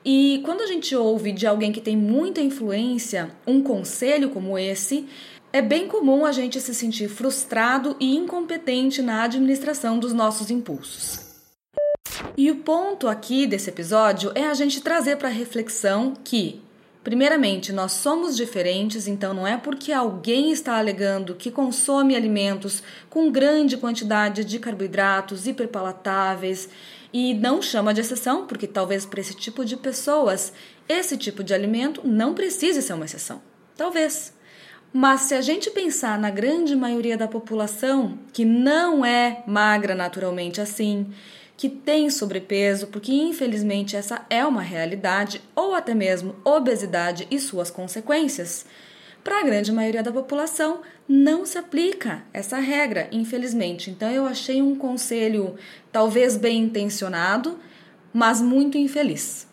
E 0.04 0.40
quando 0.44 0.62
a 0.62 0.66
gente 0.66 0.96
ouve 0.96 1.30
de 1.30 1.46
alguém 1.46 1.70
que 1.70 1.80
tem 1.80 1.96
muita 1.96 2.40
influência 2.40 3.30
um 3.46 3.62
conselho 3.62 4.30
como 4.30 4.58
esse, 4.58 5.06
é 5.52 5.60
bem 5.60 5.86
comum 5.86 6.24
a 6.24 6.32
gente 6.32 6.60
se 6.60 6.74
sentir 6.74 7.08
frustrado 7.08 7.94
e 8.00 8.16
incompetente 8.16 9.02
na 9.02 9.24
administração 9.24 9.98
dos 9.98 10.12
nossos 10.12 10.50
impulsos. 10.50 11.31
E 12.36 12.50
o 12.50 12.56
ponto 12.56 13.08
aqui 13.08 13.46
desse 13.46 13.68
episódio 13.68 14.32
é 14.34 14.46
a 14.46 14.54
gente 14.54 14.80
trazer 14.80 15.16
para 15.16 15.28
reflexão 15.28 16.14
que, 16.24 16.62
primeiramente, 17.04 17.72
nós 17.72 17.92
somos 17.92 18.36
diferentes, 18.36 19.06
então 19.06 19.34
não 19.34 19.46
é 19.46 19.58
porque 19.58 19.92
alguém 19.92 20.50
está 20.50 20.78
alegando 20.78 21.34
que 21.34 21.50
consome 21.50 22.16
alimentos 22.16 22.82
com 23.10 23.30
grande 23.30 23.76
quantidade 23.76 24.44
de 24.44 24.58
carboidratos 24.58 25.46
hiperpalatáveis 25.46 26.70
e 27.12 27.34
não 27.34 27.60
chama 27.60 27.92
de 27.92 28.00
exceção, 28.00 28.46
porque 28.46 28.66
talvez 28.66 29.04
para 29.04 29.20
esse 29.20 29.34
tipo 29.34 29.64
de 29.64 29.76
pessoas 29.76 30.54
esse 30.88 31.16
tipo 31.16 31.44
de 31.44 31.52
alimento 31.52 32.00
não 32.04 32.34
precise 32.34 32.80
ser 32.80 32.94
uma 32.94 33.04
exceção. 33.04 33.42
Talvez. 33.76 34.32
Mas 34.92 35.22
se 35.22 35.34
a 35.34 35.40
gente 35.40 35.70
pensar 35.70 36.18
na 36.18 36.30
grande 36.30 36.76
maioria 36.76 37.16
da 37.16 37.26
população 37.26 38.18
que 38.32 38.44
não 38.44 39.04
é 39.04 39.42
magra 39.46 39.94
naturalmente 39.94 40.60
assim, 40.60 41.06
que 41.62 41.68
tem 41.68 42.10
sobrepeso, 42.10 42.88
porque 42.88 43.12
infelizmente 43.12 43.94
essa 43.94 44.26
é 44.28 44.44
uma 44.44 44.62
realidade, 44.62 45.40
ou 45.54 45.76
até 45.76 45.94
mesmo 45.94 46.34
obesidade 46.44 47.28
e 47.30 47.38
suas 47.38 47.70
consequências, 47.70 48.66
para 49.22 49.38
a 49.38 49.44
grande 49.44 49.70
maioria 49.70 50.02
da 50.02 50.10
população 50.10 50.80
não 51.08 51.46
se 51.46 51.56
aplica 51.56 52.24
essa 52.32 52.58
regra, 52.58 53.08
infelizmente. 53.12 53.92
Então 53.92 54.10
eu 54.10 54.26
achei 54.26 54.60
um 54.60 54.74
conselho 54.74 55.54
talvez 55.92 56.36
bem 56.36 56.64
intencionado, 56.64 57.56
mas 58.12 58.42
muito 58.42 58.76
infeliz. 58.76 59.46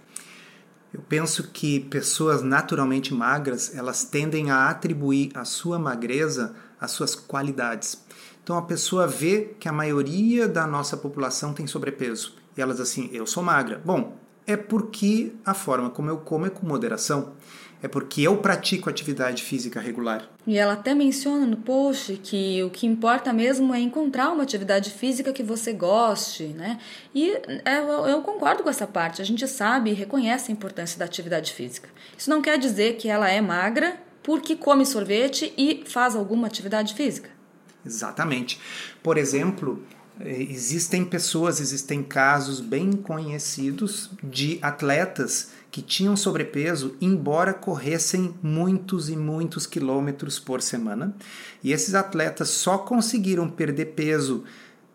Eu 0.92 1.02
penso 1.08 1.52
que 1.54 1.80
pessoas 1.80 2.42
naturalmente 2.42 3.14
magras, 3.14 3.76
elas 3.76 4.04
tendem 4.04 4.50
a 4.50 4.68
atribuir 4.68 5.30
a 5.36 5.46
sua 5.46 5.78
magreza 5.78 6.56
às 6.82 6.90
suas 6.90 7.14
qualidades. 7.14 8.04
Então 8.50 8.58
a 8.58 8.64
pessoa 8.64 9.06
vê 9.06 9.54
que 9.60 9.70
a 9.70 9.72
maioria 9.72 10.48
da 10.48 10.66
nossa 10.66 10.98
população 10.98 11.54
tem 11.54 11.68
sobrepeso. 11.68 12.34
E 12.58 12.60
elas 12.60 12.82
assim, 12.82 13.08
eu 13.14 13.28
sou 13.28 13.44
magra. 13.44 13.80
Bom, 13.86 14.18
é 14.48 14.58
porque 14.58 15.34
a 15.46 15.54
forma 15.54 15.92
como 15.92 16.10
eu 16.10 16.18
como 16.18 16.48
é 16.48 16.50
com 16.50 16.66
moderação 16.66 17.34
é 17.80 17.88
porque 17.88 18.24
eu 18.24 18.38
pratico 18.38 18.90
atividade 18.90 19.44
física 19.44 19.80
regular. 19.80 20.28
E 20.48 20.58
ela 20.58 20.74
até 20.74 20.96
menciona 20.96 21.46
no 21.46 21.58
post 21.58 22.20
que 22.24 22.64
o 22.64 22.72
que 22.72 22.88
importa 22.88 23.32
mesmo 23.32 23.72
é 23.72 23.80
encontrar 23.80 24.32
uma 24.32 24.42
atividade 24.42 24.90
física 24.90 25.32
que 25.32 25.44
você 25.44 25.72
goste, 25.72 26.46
né? 26.46 26.80
E 27.14 27.30
é, 27.64 27.78
eu, 27.78 28.08
eu 28.08 28.22
concordo 28.24 28.64
com 28.64 28.70
essa 28.72 28.88
parte. 28.88 29.22
A 29.22 29.26
gente 29.26 29.48
sabe 29.48 29.92
e 29.92 29.94
reconhece 29.94 30.52
a 30.52 30.54
importância 30.56 30.98
da 30.98 31.06
atividade 31.06 31.54
física. 31.54 31.88
Isso 32.18 32.32
não 32.32 32.42
quer 32.42 32.58
dizer 32.58 32.96
que 32.96 33.10
ela 33.10 33.30
é 33.30 33.40
magra 33.42 33.96
porque 34.24 34.56
come 34.56 34.88
sorvete 34.88 35.54
e 35.56 35.84
faz 35.86 36.16
alguma 36.16 36.48
atividade 36.48 36.96
física. 36.96 37.38
Exatamente. 37.86 38.60
Por 39.02 39.18
exemplo, 39.18 39.82
eh, 40.20 40.44
existem 40.50 41.06
pessoas, 41.06 41.62
existem 41.62 42.04
casos 42.04 42.60
bem 42.60 42.92
conhecidos 42.92 44.12
de 44.22 44.60
atletas 44.62 45.52
que 45.72 45.82
tinham 45.82 46.18
sobrepeso, 46.18 46.96
embora 47.00 47.54
corressem 47.54 48.34
muitos 48.42 49.10
e 49.10 49.16
muitos 49.16 49.66
quilômetros 49.66 50.40
por 50.40 50.62
semana. 50.62 51.16
E 51.64 51.72
esses 51.72 51.96
atletas 51.96 52.50
só 52.50 52.78
conseguiram 52.78 53.50
perder 53.50 53.94
peso 53.94 54.44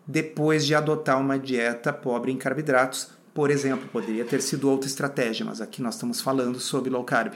depois 0.05 0.65
de 0.65 0.75
adotar 0.75 1.19
uma 1.19 1.39
dieta 1.39 1.91
pobre 1.91 2.31
em 2.31 2.37
carboidratos. 2.37 3.14
Por 3.35 3.51
exemplo, 3.51 3.89
poderia 3.89 4.23
ter 4.23 4.41
sido 4.41 4.69
outra 4.69 4.87
estratégia, 4.87 5.45
mas 5.45 5.59
aqui 5.59 5.81
nós 5.81 5.95
estamos 5.95 6.21
falando 6.21 6.57
sobre 6.57 6.89
low 6.89 7.03
carb. 7.03 7.33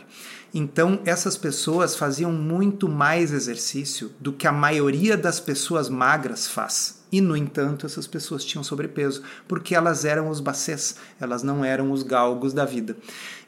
Então, 0.53 1.01
essas 1.03 1.35
pessoas 1.35 1.93
faziam 1.93 2.31
muito 2.31 2.87
mais 2.87 3.33
exercício 3.33 4.09
do 4.17 4.31
que 4.31 4.47
a 4.47 4.51
maioria 4.53 5.17
das 5.17 5.41
pessoas 5.41 5.89
magras 5.89 6.47
faz. 6.47 7.03
E, 7.11 7.19
no 7.19 7.35
entanto, 7.35 7.85
essas 7.85 8.07
pessoas 8.07 8.45
tinham 8.45 8.63
sobrepeso, 8.63 9.23
porque 9.45 9.75
elas 9.75 10.05
eram 10.05 10.29
os 10.29 10.39
bacês, 10.39 10.95
elas 11.19 11.43
não 11.43 11.65
eram 11.65 11.91
os 11.91 12.01
galgos 12.01 12.53
da 12.53 12.63
vida. 12.63 12.95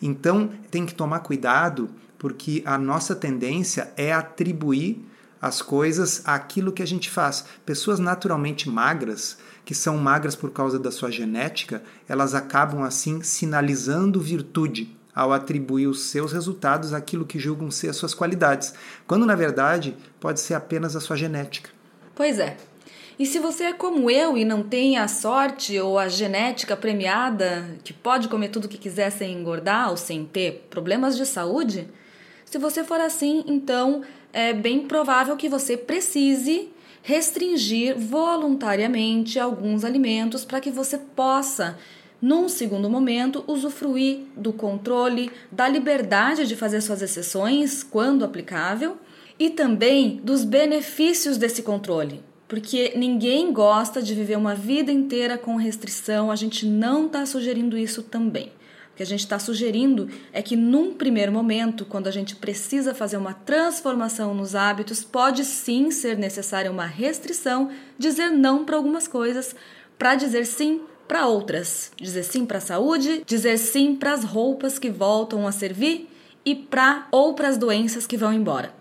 Então, 0.02 0.52
tem 0.70 0.86
que 0.86 0.94
tomar 0.94 1.22
cuidado, 1.22 1.90
porque 2.20 2.62
a 2.66 2.78
nossa 2.78 3.16
tendência 3.16 3.94
é 3.96 4.12
atribuir 4.12 5.02
as 5.42 5.62
coisas 5.62 6.22
àquilo 6.26 6.74
que 6.74 6.84
a 6.84 6.88
gente 6.88 7.10
faz. 7.10 7.46
Pessoas 7.66 7.98
naturalmente 7.98 8.70
magras, 8.70 9.38
que 9.64 9.76
são 9.76 9.98
magras 9.98 10.36
por 10.36 10.52
causa 10.52 10.80
da 10.80 10.92
sua 10.92 11.12
genética, 11.12 11.84
elas 12.08 12.34
acabam 12.34 12.84
assim 12.84 13.22
sinalizando 13.22 14.20
virtude 14.20 14.96
ao 15.14 15.34
atribuir 15.34 15.88
os 15.88 16.04
seus 16.04 16.32
resultados 16.32 16.94
àquilo 16.94 17.26
que 17.26 17.40
julgam 17.40 17.70
ser 17.70 17.90
as 17.90 17.98
suas 17.98 18.14
qualidades, 18.14 18.74
quando 19.06 19.26
na 19.26 19.36
verdade 19.36 19.96
pode 20.20 20.40
ser 20.40 20.54
apenas 20.54 20.96
a 20.96 21.02
sua 21.02 21.18
genética. 21.18 21.70
Pois 22.16 22.40
é. 22.40 22.58
E 23.20 23.26
se 23.26 23.38
você 23.38 23.66
é 23.66 23.74
como 23.74 24.10
eu 24.10 24.36
e 24.38 24.44
não 24.44 24.64
tem 24.64 24.98
a 24.98 25.08
sorte 25.08 25.80
ou 25.80 26.00
a 26.00 26.08
genética 26.08 26.76
premiada, 26.76 27.78
que 27.84 27.94
pode 27.94 28.28
comer 28.28 28.50
tudo 28.50 28.66
o 28.66 28.68
que 28.68 28.78
quiser 28.78 29.12
sem 29.12 29.34
engordar 29.34 29.92
ou 29.92 29.98
sem 29.98 30.26
ter 30.26 30.66
problemas 30.70 31.16
de 31.16 31.26
saúde, 31.26 31.88
se 32.46 32.58
você 32.58 32.84
for 32.84 33.00
assim, 33.00 33.44
então 33.46 34.02
é 34.34 34.54
bem 34.54 34.88
provável 34.88 35.38
que 35.38 35.48
você 35.48 35.78
precise 35.78 36.70
restringir 37.02 37.98
voluntariamente 37.98 39.40
alguns 39.40 39.84
alimentos 39.84 40.46
para 40.46 40.62
que 40.62 40.70
você 40.70 40.98
possa 40.98 41.78
num 42.22 42.48
segundo 42.48 42.88
momento, 42.88 43.44
usufruir 43.48 44.20
do 44.38 44.54
controle, 44.54 45.32
da 45.52 45.68
liberdade 45.68 46.46
de 46.46 46.56
fazer 46.56 46.80
suas 46.82 47.02
exceções 47.02 47.82
quando 47.82 48.24
aplicável 48.24 48.98
e 49.40 49.50
também 49.50 50.22
dos 50.24 50.44
benefícios 50.44 51.38
desse 51.38 51.64
controle. 51.64 52.22
Porque 52.48 52.94
ninguém 52.96 53.52
gosta 53.52 54.02
de 54.02 54.14
viver 54.14 54.38
uma 54.38 54.54
vida 54.54 54.92
inteira 54.92 55.38
com 55.38 55.56
restrição, 55.56 56.30
a 56.30 56.36
gente 56.36 56.66
não 56.66 57.08
está 57.08 57.26
sugerindo 57.26 57.78
isso 57.78 58.04
também. 58.04 58.52
O 58.92 58.96
que 58.98 59.04
a 59.04 59.06
gente 59.06 59.22
está 59.22 59.40
sugerindo 59.40 60.10
é 60.34 60.42
que, 60.42 60.56
num 60.56 60.94
primeiro 60.94 61.32
momento, 61.32 61.86
quando 61.86 62.08
a 62.08 62.12
gente 62.12 62.36
precisa 62.36 62.94
fazer 62.94 63.18
uma 63.18 63.34
transformação 63.34 64.34
nos 64.34 64.54
hábitos, 64.54 65.04
pode 65.04 65.46
sim 65.46 65.92
ser 65.92 66.18
necessária 66.18 66.70
uma 66.70 66.86
restrição, 66.86 67.70
dizer 67.98 68.30
não 68.30 68.66
para 68.66 68.76
algumas 68.76 69.08
coisas, 69.08 69.56
para 69.98 70.16
dizer 70.16 70.46
sim 70.46 70.82
para 71.08 71.28
outras. 71.28 71.92
Dizer 71.98 72.24
sim 72.24 72.46
para 72.46 72.58
a 72.58 72.62
saúde, 72.62 73.24
dizer 73.26 73.58
sim 73.58 73.96
para 73.96 74.14
as 74.14 74.24
roupas 74.24 74.78
que 74.78 74.90
voltam 74.90 75.48
a 75.48 75.52
servir 75.52 76.10
e 76.46 76.56
para 76.56 77.08
ou 77.12 77.34
para 77.34 77.48
as 77.48 77.58
doenças 77.58 78.08
que 78.08 78.18
vão 78.18 78.34
embora. 78.34 78.81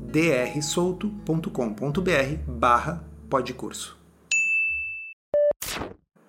drsolto.com.br 0.11 1.49
barra 2.45 3.01
podcurso. 3.29 3.97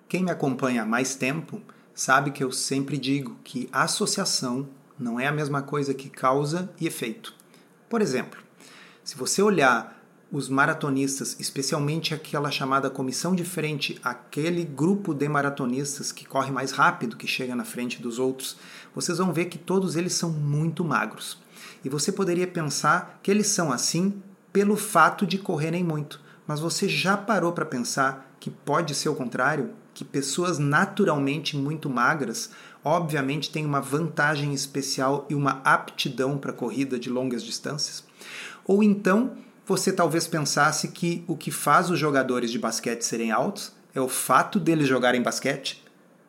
Quem 0.07 0.23
me 0.23 0.31
acompanha 0.31 0.83
há 0.83 0.85
mais 0.85 1.15
tempo 1.15 1.59
sabe 1.93 2.31
que 2.31 2.41
eu 2.41 2.49
sempre 2.49 2.97
digo 2.97 3.35
que 3.43 3.67
associação 3.73 4.69
não 4.97 5.19
é 5.19 5.27
a 5.27 5.33
mesma 5.33 5.61
coisa 5.61 5.93
que 5.93 6.09
causa 6.09 6.73
e 6.79 6.87
efeito. 6.87 7.35
Por 7.89 8.01
exemplo, 8.01 8.39
se 9.03 9.17
você 9.17 9.41
olhar 9.41 10.01
os 10.31 10.47
maratonistas, 10.47 11.35
especialmente 11.37 12.13
aquela 12.13 12.49
chamada 12.49 12.89
comissão 12.89 13.35
de 13.35 13.43
frente, 13.43 13.99
aquele 14.01 14.63
grupo 14.63 15.13
de 15.13 15.27
maratonistas 15.27 16.13
que 16.13 16.25
corre 16.25 16.51
mais 16.51 16.71
rápido, 16.71 17.17
que 17.17 17.27
chega 17.27 17.53
na 17.53 17.65
frente 17.65 18.01
dos 18.01 18.17
outros, 18.17 18.55
vocês 18.95 19.17
vão 19.17 19.33
ver 19.33 19.45
que 19.45 19.57
todos 19.57 19.97
eles 19.97 20.13
são 20.13 20.31
muito 20.31 20.85
magros. 20.85 21.42
E 21.83 21.89
você 21.89 22.11
poderia 22.11 22.47
pensar 22.47 23.19
que 23.21 23.29
eles 23.29 23.47
são 23.47 23.71
assim 23.71 24.21
pelo 24.51 24.75
fato 24.75 25.25
de 25.25 25.37
correrem 25.37 25.83
muito. 25.83 26.21
Mas 26.47 26.59
você 26.59 26.87
já 26.87 27.17
parou 27.17 27.51
para 27.51 27.65
pensar 27.65 28.35
que 28.39 28.49
pode 28.49 28.93
ser 28.93 29.09
o 29.09 29.15
contrário? 29.15 29.71
Que 29.93 30.03
pessoas 30.03 30.59
naturalmente 30.59 31.55
muito 31.55 31.89
magras, 31.89 32.51
obviamente, 32.83 33.51
têm 33.51 33.65
uma 33.65 33.79
vantagem 33.79 34.53
especial 34.53 35.25
e 35.29 35.35
uma 35.35 35.61
aptidão 35.63 36.37
para 36.37 36.53
corrida 36.53 36.99
de 36.99 37.09
longas 37.09 37.43
distâncias? 37.43 38.03
Ou 38.65 38.83
então 38.83 39.37
você 39.65 39.91
talvez 39.93 40.27
pensasse 40.27 40.89
que 40.89 41.23
o 41.27 41.37
que 41.37 41.51
faz 41.51 41.89
os 41.89 41.97
jogadores 41.97 42.51
de 42.51 42.59
basquete 42.59 43.01
serem 43.01 43.31
altos 43.31 43.71
é 43.95 44.01
o 44.01 44.09
fato 44.09 44.59
deles 44.59 44.87
jogarem 44.87 45.21
basquete? 45.21 45.82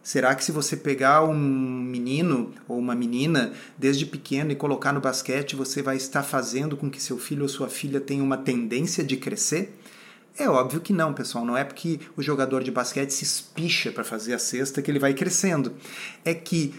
Será 0.04 0.34
que 0.34 0.44
se 0.44 0.52
você 0.52 0.76
pegar 0.76 1.24
um 1.24 1.34
menino 1.34 2.52
ou 2.68 2.78
uma 2.78 2.94
menina 2.94 3.54
desde 3.78 4.04
pequeno 4.04 4.52
e 4.52 4.54
colocar 4.54 4.92
no 4.92 5.00
basquete, 5.00 5.56
você 5.56 5.80
vai 5.80 5.96
estar 5.96 6.22
fazendo 6.22 6.76
com 6.76 6.90
que 6.90 7.02
seu 7.02 7.18
filho 7.18 7.40
ou 7.40 7.48
sua 7.48 7.70
filha 7.70 7.98
tenha 7.98 8.22
uma 8.22 8.36
tendência 8.36 9.02
de 9.02 9.16
crescer? 9.16 9.74
É 10.36 10.46
óbvio 10.46 10.82
que 10.82 10.92
não, 10.92 11.14
pessoal. 11.14 11.46
Não 11.46 11.56
é 11.56 11.64
porque 11.64 12.00
o 12.18 12.22
jogador 12.22 12.62
de 12.62 12.70
basquete 12.70 13.12
se 13.12 13.24
espicha 13.24 13.90
para 13.90 14.04
fazer 14.04 14.34
a 14.34 14.38
cesta 14.38 14.82
que 14.82 14.90
ele 14.90 14.98
vai 14.98 15.14
crescendo. 15.14 15.72
É 16.22 16.34
que, 16.34 16.74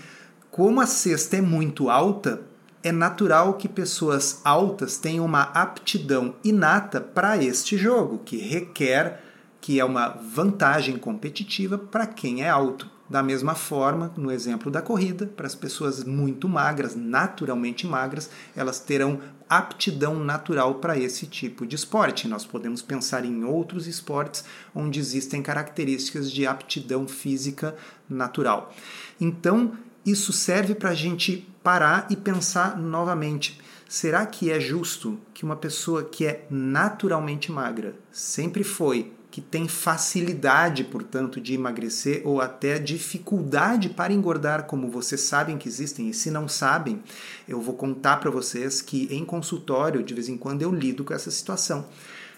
como 0.51 0.79
a 0.79 0.85
cesta 0.85 1.37
é 1.37 1.41
muito 1.41 1.89
alta, 1.89 2.43
é 2.83 2.91
natural 2.91 3.55
que 3.55 3.67
pessoas 3.67 4.39
altas 4.43 4.99
tenham 4.99 5.25
uma 5.25 5.41
aptidão 5.41 6.35
inata 6.43 7.01
para 7.01 7.43
este 7.43 7.75
jogo, 7.75 8.21
que 8.23 8.37
requer 8.37 9.19
que 9.59 9.79
é 9.79 9.83
uma 9.83 10.09
vantagem 10.09 10.95
competitiva 10.95 11.75
para 11.75 12.05
quem 12.05 12.43
é 12.43 12.49
alto. 12.49 12.93
Da 13.07 13.21
mesma 13.21 13.53
forma, 13.53 14.11
no 14.17 14.31
exemplo 14.31 14.71
da 14.71 14.81
corrida, 14.81 15.27
para 15.27 15.45
as 15.45 15.53
pessoas 15.53 16.03
muito 16.03 16.49
magras, 16.49 16.95
naturalmente 16.95 17.85
magras, 17.85 18.31
elas 18.55 18.79
terão 18.79 19.19
aptidão 19.47 20.15
natural 20.19 20.75
para 20.75 20.97
esse 20.97 21.27
tipo 21.27 21.67
de 21.67 21.75
esporte. 21.75 22.27
Nós 22.27 22.45
podemos 22.45 22.81
pensar 22.81 23.23
em 23.23 23.43
outros 23.43 23.85
esportes 23.85 24.43
onde 24.73 24.99
existem 24.99 25.43
características 25.43 26.31
de 26.31 26.47
aptidão 26.47 27.07
física 27.07 27.75
natural. 28.09 28.73
Então, 29.21 29.73
isso 30.03 30.33
serve 30.33 30.73
para 30.73 30.89
a 30.89 30.95
gente 30.95 31.47
parar 31.63 32.07
e 32.09 32.15
pensar 32.15 32.77
novamente. 32.77 33.59
Será 33.87 34.25
que 34.25 34.51
é 34.51 34.59
justo 34.59 35.19
que 35.31 35.45
uma 35.45 35.55
pessoa 35.55 36.03
que 36.03 36.25
é 36.25 36.45
naturalmente 36.49 37.51
magra, 37.51 37.95
sempre 38.11 38.63
foi, 38.63 39.13
que 39.35 39.41
tem 39.41 39.67
facilidade, 39.67 40.85
portanto, 40.85 41.41
de 41.41 41.53
emagrecer 41.53 42.21
ou 42.23 42.39
até 42.39 42.79
dificuldade 42.79 43.89
para 43.89 44.13
engordar, 44.13 44.63
como 44.63 44.89
vocês 44.89 45.19
sabem 45.19 45.57
que 45.57 45.67
existem, 45.67 46.07
e 46.07 46.13
se 46.13 46.31
não 46.31 46.47
sabem, 46.47 47.03
eu 47.45 47.59
vou 47.59 47.75
contar 47.75 48.21
para 48.21 48.31
vocês 48.31 48.81
que 48.81 49.09
em 49.11 49.25
consultório, 49.25 50.01
de 50.01 50.13
vez 50.13 50.29
em 50.29 50.37
quando, 50.37 50.61
eu 50.61 50.73
lido 50.73 51.03
com 51.03 51.13
essa 51.13 51.29
situação. 51.29 51.85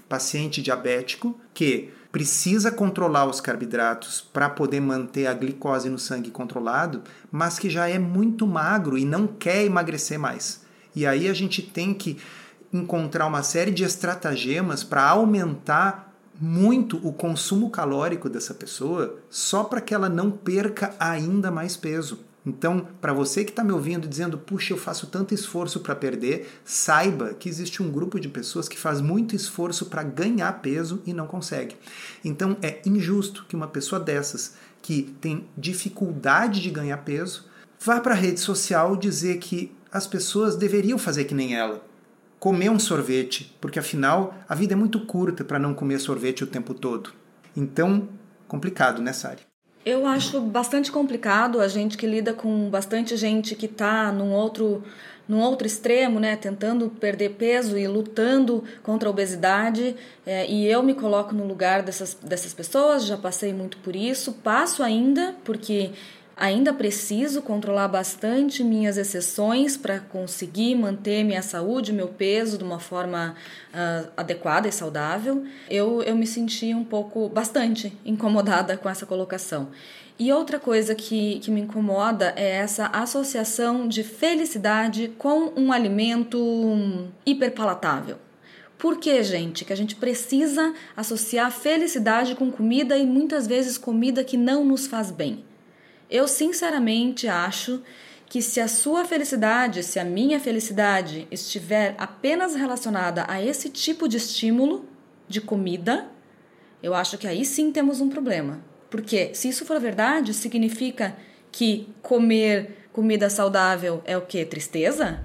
Paciente 0.10 0.60
diabético 0.60 1.40
que 1.54 1.94
precisa 2.12 2.72
controlar 2.72 3.28
os 3.28 3.40
carboidratos 3.40 4.20
para 4.34 4.50
poder 4.50 4.80
manter 4.80 5.28
a 5.28 5.36
glicose 5.36 5.92
no 5.92 6.00
sangue 6.00 6.32
controlado, 6.32 7.04
mas 7.32 7.60
que 7.60 7.70
já 7.70 7.88
é 7.88 8.00
muito 8.00 8.48
magro 8.48 8.98
e 8.98 9.06
não 9.06 9.28
quer 9.28 9.64
emagrecer 9.64 10.18
mais. 10.18 10.66
E 10.96 11.06
aí 11.06 11.28
a 11.28 11.34
gente 11.36 11.62
tem 11.62 11.94
que 11.94 12.18
encontrar 12.74 13.28
uma 13.28 13.44
série 13.44 13.70
de 13.70 13.84
estratagemas 13.84 14.84
para 14.84 15.08
aumentar 15.08 16.07
muito 16.40 16.98
o 17.08 17.12
consumo 17.12 17.70
calórico 17.70 18.30
dessa 18.30 18.54
pessoa, 18.54 19.20
só 19.30 19.64
para 19.64 19.82
que 19.82 19.94
ela 19.94 20.10
não 20.10 20.32
perca 20.32 20.94
ainda 21.00 21.50
mais 21.52 21.76
peso. 21.76 22.20
Então, 22.48 22.88
para 23.02 23.12
você 23.12 23.44
que 23.44 23.52
está 23.52 23.62
me 23.62 23.74
ouvindo 23.74 24.08
dizendo, 24.08 24.38
puxa, 24.38 24.72
eu 24.72 24.78
faço 24.78 25.08
tanto 25.08 25.34
esforço 25.34 25.82
para 25.82 25.94
perder, 25.94 26.50
saiba 26.64 27.34
que 27.34 27.50
existe 27.50 27.84
um 27.84 27.92
grupo 27.92 28.20
de 28.20 28.30
pessoas 28.30 28.70
que 28.70 28.80
faz 28.80 29.02
muito 29.02 29.36
esforço 29.36 29.88
para 29.88 30.02
ganhar 30.02 30.62
peso 30.62 31.02
e 31.06 31.12
não 31.12 31.28
consegue. 31.28 31.76
Então, 32.24 32.56
é 32.62 32.82
injusto 32.86 33.46
que 33.50 33.56
uma 33.56 33.68
pessoa 33.68 34.00
dessas, 34.00 34.54
que 34.82 35.14
tem 35.20 35.46
dificuldade 35.58 36.62
de 36.62 36.70
ganhar 36.70 36.98
peso, 37.00 37.46
vá 37.80 38.00
para 38.00 38.14
a 38.14 38.18
rede 38.18 38.40
social 38.40 38.96
dizer 38.96 39.40
que 39.40 39.76
as 39.92 40.08
pessoas 40.08 40.56
deveriam 40.56 40.98
fazer 40.98 41.26
que 41.26 41.36
nem 41.36 41.54
ela. 41.54 41.84
Comer 42.40 42.70
um 42.70 42.80
sorvete, 42.80 43.56
porque 43.60 43.80
afinal 43.80 44.36
a 44.48 44.54
vida 44.54 44.74
é 44.74 44.76
muito 44.76 45.00
curta 45.06 45.44
para 45.44 45.58
não 45.58 45.74
comer 45.74 46.00
sorvete 46.00 46.44
o 46.44 46.48
tempo 46.48 46.74
todo. 46.74 47.12
Então, 47.56 48.08
complicado, 48.48 49.02
né, 49.02 49.12
Sari? 49.12 49.42
Eu 49.84 50.06
acho 50.06 50.42
bastante 50.42 50.92
complicado 50.92 51.62
a 51.62 51.68
gente 51.70 51.98
que 51.98 52.06
lida 52.06 52.34
com 52.34 52.70
bastante 52.70 53.16
gente 53.16 53.56
que 53.56 53.68
está 53.68 54.12
num 54.12 54.34
outro, 54.34 54.84
num 55.26 55.40
outro 55.40 55.66
extremo, 55.66 56.20
né, 56.20 56.36
tentando 56.36 56.90
perder 56.90 57.36
peso 57.36 57.78
e 57.78 57.88
lutando 57.88 58.66
contra 58.84 59.08
a 59.08 59.12
obesidade. 59.12 59.96
É, 60.26 60.46
e 60.46 60.68
eu 60.68 60.84
me 60.84 60.94
coloco 60.94 61.34
no 61.34 61.48
lugar 61.48 61.84
dessas, 61.84 62.18
dessas 62.22 62.54
pessoas, 62.54 63.06
já 63.06 63.16
passei 63.16 63.54
muito 63.54 63.78
por 63.78 63.96
isso, 63.96 64.34
passo 64.44 64.84
ainda, 64.84 65.34
porque 65.46 65.92
Ainda 66.40 66.72
preciso 66.72 67.42
controlar 67.42 67.88
bastante 67.88 68.64
minhas 68.64 68.96
exceções 68.96 69.76
para 69.76 70.00
conseguir 70.00 70.76
manter 70.76 71.24
minha 71.24 71.42
saúde, 71.42 71.92
meu 71.92 72.10
peso 72.10 72.60
de 72.60 72.64
uma 72.64 72.78
forma 72.78 73.34
uh, 73.74 74.12
adequada 74.16 74.68
e 74.68 74.72
saudável. 74.72 75.44
Eu, 75.68 76.04
eu 76.04 76.16
me 76.16 76.28
senti 76.28 76.76
um 76.76 76.84
pouco, 76.84 77.28
bastante 77.28 77.92
incomodada 78.06 78.78
com 78.78 78.88
essa 78.88 79.04
colocação. 79.04 79.70
E 80.20 80.32
outra 80.32 80.60
coisa 80.60 80.94
que, 80.94 81.40
que 81.40 81.50
me 81.50 81.62
incomoda 81.62 82.32
é 82.36 82.58
essa 82.58 82.86
associação 82.86 83.88
de 83.88 84.04
felicidade 84.04 85.12
com 85.18 85.52
um 85.56 85.72
alimento 85.72 87.08
hiperpalatável. 87.26 88.18
Por 88.78 89.00
que, 89.00 89.24
gente? 89.24 89.66
Que 89.66 89.74
a 89.74 89.76
gente 89.76 89.96
precisa 89.96 90.72
associar 90.96 91.52
felicidade 91.52 92.36
com 92.36 92.52
comida 92.52 92.96
e 92.96 93.08
muitas 93.08 93.48
vezes 93.48 93.76
comida 93.76 94.24
que 94.24 94.38
não 94.38 94.64
nos 94.64 94.86
faz 94.86 95.10
bem. 95.10 95.47
Eu 96.10 96.26
sinceramente 96.26 97.28
acho 97.28 97.82
que 98.30 98.42
se 98.42 98.62
a 98.62 98.68
sua 98.68 99.04
felicidade, 99.04 99.84
se 99.84 100.00
a 100.00 100.06
minha 100.06 100.40
felicidade 100.40 101.28
estiver 101.30 101.96
apenas 101.98 102.56
relacionada 102.56 103.26
a 103.28 103.42
esse 103.44 103.70
tipo 103.70 104.08
de 104.08 104.16
estímulo 104.16 104.86
de 105.28 105.42
comida, 105.42 106.08
eu 106.82 106.94
acho 106.94 107.18
que 107.18 107.28
aí 107.28 107.44
sim 107.44 107.74
temos 107.74 108.00
um 108.00 108.08
problema. 108.08 108.62
Porque 108.90 109.34
se 109.34 109.50
isso 109.50 109.66
for 109.66 109.80
verdade, 109.82 110.34
significa 110.34 111.14
que 111.52 111.90
comer 112.02 112.88
comida 112.94 113.30
saudável 113.30 114.02
é 114.06 114.18
o 114.18 114.22
que? 114.22 114.46
Tristeza? 114.46 115.20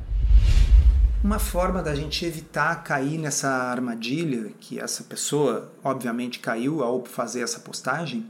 Uma 1.22 1.38
forma 1.38 1.80
da 1.80 1.94
gente 1.94 2.26
evitar 2.26 2.82
cair 2.82 3.18
nessa 3.18 3.48
armadilha 3.48 4.50
que 4.58 4.80
essa 4.80 5.04
pessoa, 5.04 5.72
obviamente, 5.84 6.40
caiu 6.40 6.82
ao 6.82 7.04
fazer 7.04 7.42
essa 7.42 7.60
postagem, 7.60 8.26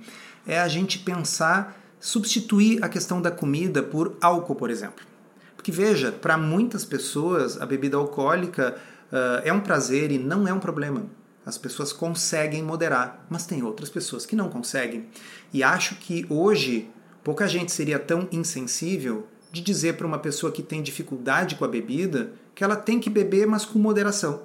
é 0.47 0.61
a 0.61 0.69
gente 0.69 0.99
pensar 0.99 1.82
substituir 2.03 2.83
a 2.83 2.89
questão 2.89 3.23
da 3.23 3.31
comida 3.31 3.81
por 3.81 4.17
álcool, 4.21 4.57
por 4.57 4.71
exemplo. 4.71 5.07
Porque 5.55 5.71
veja, 5.71 6.11
para 6.11 6.37
muitas 6.37 6.85
pessoas 6.85 7.61
a 7.61 7.65
bebida 7.65 7.97
alcoólica 7.97 8.77
uh, 9.13 9.41
é 9.45 9.53
um 9.53 9.61
prazer 9.61 10.11
e 10.11 10.19
não 10.19 10.49
é 10.49 10.53
um 10.53 10.59
problema. 10.59 11.07
As 11.47 11.57
pessoas 11.57 11.93
conseguem 11.93 12.61
moderar, 12.61 13.25
mas 13.31 13.47
tem 13.47 13.63
outras 13.63 13.89
pessoas 13.89 14.27
que 14.27 14.35
não 14.35 14.49
conseguem. 14.49 15.07
E 15.53 15.63
acho 15.63 15.95
que 15.95 16.27
hoje 16.29 16.91
pouca 17.23 17.47
gente 17.47 17.71
seria 17.71 18.01
tão 18.01 18.29
insensível 18.33 19.29
de 19.53 19.61
dizer 19.61 19.97
para 19.97 20.07
uma 20.07 20.19
pessoa 20.19 20.51
que 20.51 20.63
tem 20.63 20.83
dificuldade 20.83 21.55
com 21.55 21.65
a 21.65 21.69
bebida 21.69 22.33
que 22.53 22.65
ela 22.65 22.75
tem 22.75 22.99
que 22.99 23.09
beber, 23.09 23.47
mas 23.47 23.65
com 23.65 23.79
moderação. 23.79 24.43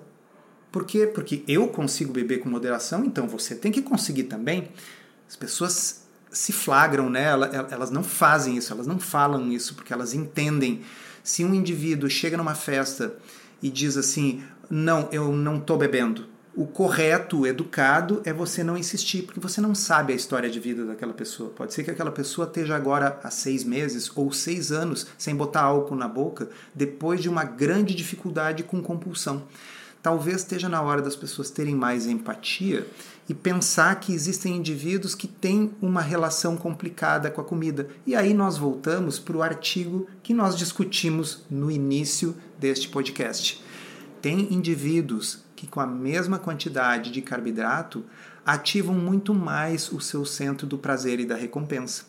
Por 0.72 0.86
quê? 0.86 1.08
Porque 1.08 1.44
eu 1.48 1.68
consigo 1.70 2.14
beber 2.14 2.40
com 2.40 2.50
moderação, 2.50 3.04
então 3.04 3.28
você 3.28 3.56
tem 3.56 3.72
que 3.72 3.82
conseguir 3.82 4.26
também. 4.26 4.70
As 5.28 5.36
pessoas 5.36 6.07
se 6.38 6.54
flagram, 6.54 7.10
né? 7.10 7.26
Elas 7.72 7.90
não 7.90 8.04
fazem 8.04 8.58
isso, 8.58 8.72
elas 8.72 8.86
não 8.86 9.00
falam 9.00 9.52
isso, 9.52 9.74
porque 9.74 9.92
elas 9.92 10.14
entendem. 10.14 10.82
Se 11.24 11.44
um 11.44 11.54
indivíduo 11.54 12.10
chega 12.10 12.38
numa 12.38 12.54
festa 12.54 13.16
e 13.62 13.70
diz 13.70 13.98
assim: 13.98 14.44
Não, 14.70 15.10
eu 15.12 15.32
não 15.32 15.58
estou 15.58 15.78
bebendo. 15.78 16.26
O 16.56 16.66
correto, 16.66 17.42
o 17.42 17.48
educado, 17.48 18.22
é 18.24 18.34
você 18.34 18.64
não 18.64 18.78
insistir, 18.78 19.24
porque 19.24 19.40
você 19.40 19.62
não 19.62 19.76
sabe 19.76 20.14
a 20.14 20.16
história 20.16 20.50
de 20.50 20.60
vida 20.60 20.86
daquela 20.86 21.14
pessoa. 21.14 21.52
Pode 21.52 21.74
ser 21.74 21.84
que 21.84 21.92
aquela 21.92 22.12
pessoa 22.12 22.48
esteja 22.48 22.76
agora 22.76 23.20
há 23.24 23.30
seis 23.30 23.64
meses 23.64 24.10
ou 24.16 24.32
seis 24.32 24.72
anos 24.72 25.08
sem 25.18 25.36
botar 25.36 25.62
álcool 25.62 25.96
na 25.96 26.08
boca, 26.08 26.50
depois 26.74 27.22
de 27.22 27.30
uma 27.30 27.44
grande 27.44 27.94
dificuldade 27.94 28.64
com 28.64 28.82
compulsão 28.82 29.44
talvez 30.08 30.38
esteja 30.38 30.70
na 30.70 30.82
hora 30.82 31.02
das 31.02 31.18
pessoas 31.18 31.50
terem 31.50 31.76
mais 31.76 32.08
empatia 32.08 32.88
e 33.30 33.34
pensar 33.34 34.00
que 34.00 34.14
existem 34.14 34.56
indivíduos 34.56 35.14
que 35.14 35.28
têm 35.28 35.74
uma 35.82 36.02
relação 36.02 36.56
complicada 36.56 37.30
com 37.30 37.42
a 37.42 37.44
comida. 37.44 37.90
E 38.06 38.16
aí 38.16 38.34
nós 38.34 38.58
voltamos 38.58 39.20
para 39.20 39.36
o 39.36 39.44
artigo 39.44 40.08
que 40.24 40.34
nós 40.34 40.58
discutimos 40.58 41.46
no 41.50 41.70
início 41.70 42.36
deste 42.58 42.88
podcast. 42.88 43.64
Tem 44.22 44.54
indivíduos 44.54 45.44
que, 45.56 45.68
com 45.68 45.80
a 45.80 45.88
mesma 45.88 46.40
quantidade 46.40 47.12
de 47.12 47.22
carboidrato, 47.22 48.06
ativam 48.46 48.96
muito 48.96 49.34
mais 49.34 49.92
o 49.92 50.00
seu 50.00 50.24
centro 50.26 50.66
do 50.66 50.78
prazer 50.78 51.20
e 51.20 51.26
da 51.26 51.36
recompensa. 51.36 52.06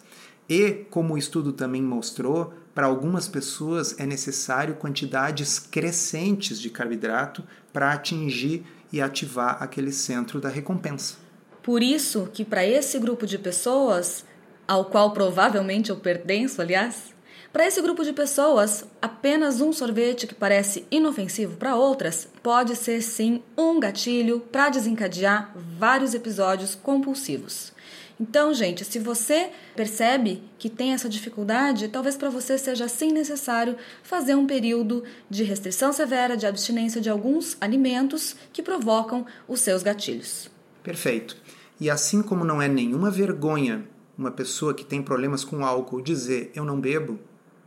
E, 0.49 0.87
como 0.91 1.15
o 1.15 1.19
estudo 1.19 1.53
também 1.53 1.83
mostrou, 1.83 2.55
para 2.75 2.87
algumas 2.87 3.27
pessoas 3.27 3.99
é 3.99 4.07
necessário 4.07 4.77
quantidades 4.77 5.59
crescentes 5.59 6.61
de 6.61 6.71
carboidrato 6.71 7.43
para 7.73 7.93
atingir 7.93 8.65
e 8.93 9.01
ativar 9.01 9.63
aquele 9.63 9.93
centro 9.93 10.41
da 10.41 10.49
recompensa. 10.49 11.17
Por 11.63 11.83
isso 11.83 12.29
que 12.33 12.45
para 12.45 12.67
esse 12.67 12.99
grupo 12.99 13.27
de 13.27 13.39
pessoas, 13.39 14.25
ao 14.67 14.87
qual 14.87 15.13
provavelmente 15.13 15.91
eu 15.91 15.97
pertenço, 15.97 16.63
aliás, 16.63 17.15
para 17.53 17.67
esse 17.67 17.81
grupo 17.81 18.05
de 18.05 18.13
pessoas, 18.13 18.85
apenas 19.01 19.61
um 19.61 19.73
sorvete 19.73 20.27
que 20.27 20.35
parece 20.35 20.87
inofensivo 20.91 21.57
para 21.57 21.77
outras 21.77 22.29
pode 22.43 22.77
ser 22.77 23.01
sim 23.03 23.43
um 23.57 23.81
gatilho 23.81 24.41
para 24.41 24.69
desencadear 24.69 25.53
vários 25.79 26.13
episódios 26.13 26.75
compulsivos. 26.75 27.73
Então, 28.21 28.53
gente, 28.53 28.85
se 28.85 28.99
você 28.99 29.51
percebe 29.77 30.43
que 30.59 30.69
tem 30.69 30.93
essa 30.93 31.09
dificuldade, 31.09 31.89
talvez 31.89 32.17
para 32.17 32.29
você 32.29 32.59
seja 32.59 32.89
sim 32.89 33.13
necessário 33.13 33.77
fazer 34.03 34.35
um 34.35 34.47
período 34.47 35.05
de 35.31 35.45
restrição 35.45 35.93
severa, 35.93 36.37
de 36.37 36.47
abstinência 36.47 37.01
de 37.01 37.09
alguns 37.09 37.57
alimentos 37.61 38.35
que 38.53 38.63
provocam 38.63 39.25
os 39.47 39.61
seus 39.61 39.85
gatilhos. 39.85 40.51
Perfeito. 40.83 41.37
E 41.81 41.89
assim 41.89 42.23
como 42.23 42.45
não 42.45 42.61
é 42.61 42.67
nenhuma 42.67 43.11
vergonha 43.11 43.87
uma 44.17 44.33
pessoa 44.33 44.75
que 44.75 44.85
tem 44.85 45.01
problemas 45.01 45.45
com 45.45 45.65
álcool 45.65 46.03
dizer 46.03 46.51
eu 46.53 46.65
não 46.65 46.81
bebo, 46.81 47.21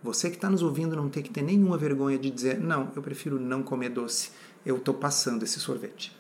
você 0.04 0.30
que 0.30 0.36
está 0.36 0.50
nos 0.50 0.62
ouvindo 0.62 0.98
não 0.98 1.08
tem 1.08 1.24
que 1.24 1.30
ter 1.30 1.42
nenhuma 1.42 1.78
vergonha 1.78 2.18
de 2.18 2.30
dizer 2.30 2.60
não, 2.60 2.92
eu 2.94 3.02
prefiro 3.02 3.40
não 3.40 3.64
comer 3.64 3.90
doce, 3.90 4.32
eu 4.66 4.76
estou 4.76 4.94
passando 4.94 5.44
esse 5.44 5.62
sorvete. 5.62 6.14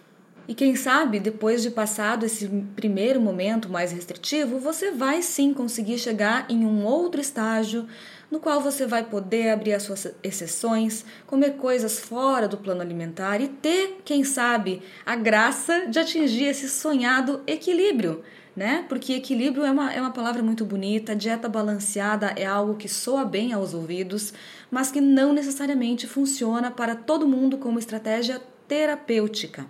E 0.47 0.55
quem 0.55 0.75
sabe, 0.75 1.19
depois 1.19 1.61
de 1.61 1.69
passado 1.69 2.25
esse 2.25 2.47
primeiro 2.75 3.21
momento 3.21 3.69
mais 3.69 3.91
restritivo, 3.91 4.59
você 4.59 4.91
vai 4.91 5.21
sim 5.21 5.53
conseguir 5.53 5.97
chegar 5.99 6.45
em 6.49 6.65
um 6.65 6.83
outro 6.83 7.21
estágio 7.21 7.87
no 8.31 8.39
qual 8.39 8.61
você 8.61 8.87
vai 8.87 9.03
poder 9.03 9.49
abrir 9.49 9.73
as 9.73 9.83
suas 9.83 10.07
exceções, 10.23 11.03
comer 11.27 11.57
coisas 11.57 11.99
fora 11.99 12.47
do 12.47 12.57
plano 12.57 12.81
alimentar 12.81 13.41
e 13.41 13.49
ter, 13.49 13.99
quem 14.05 14.23
sabe, 14.23 14.81
a 15.05 15.17
graça 15.17 15.87
de 15.87 15.99
atingir 15.99 16.45
esse 16.45 16.69
sonhado 16.69 17.41
equilíbrio. 17.45 18.23
Né? 18.55 18.85
Porque 18.89 19.13
equilíbrio 19.13 19.63
é 19.63 19.71
uma, 19.71 19.93
é 19.93 20.01
uma 20.01 20.11
palavra 20.11 20.43
muito 20.43 20.65
bonita, 20.65 21.15
dieta 21.15 21.47
balanceada 21.47 22.33
é 22.35 22.45
algo 22.45 22.75
que 22.75 22.89
soa 22.89 23.23
bem 23.23 23.53
aos 23.53 23.73
ouvidos, 23.73 24.33
mas 24.69 24.91
que 24.91 24.99
não 24.99 25.31
necessariamente 25.31 26.05
funciona 26.05 26.69
para 26.69 26.95
todo 26.95 27.27
mundo 27.27 27.57
como 27.57 27.79
estratégia 27.79 28.41
terapêutica. 28.67 29.65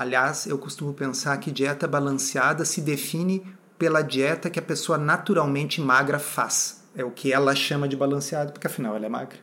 Aliás, 0.00 0.46
eu 0.46 0.56
costumo 0.56 0.94
pensar 0.94 1.36
que 1.36 1.50
dieta 1.50 1.86
balanceada 1.86 2.64
se 2.64 2.80
define 2.80 3.44
pela 3.78 4.00
dieta 4.00 4.48
que 4.48 4.58
a 4.58 4.62
pessoa 4.62 4.96
naturalmente 4.96 5.78
magra 5.78 6.18
faz. 6.18 6.88
É 6.96 7.04
o 7.04 7.10
que 7.10 7.34
ela 7.34 7.54
chama 7.54 7.86
de 7.86 7.96
balanceado, 7.96 8.50
porque 8.50 8.66
afinal 8.66 8.96
ela 8.96 9.04
é 9.04 9.08
magra. 9.10 9.38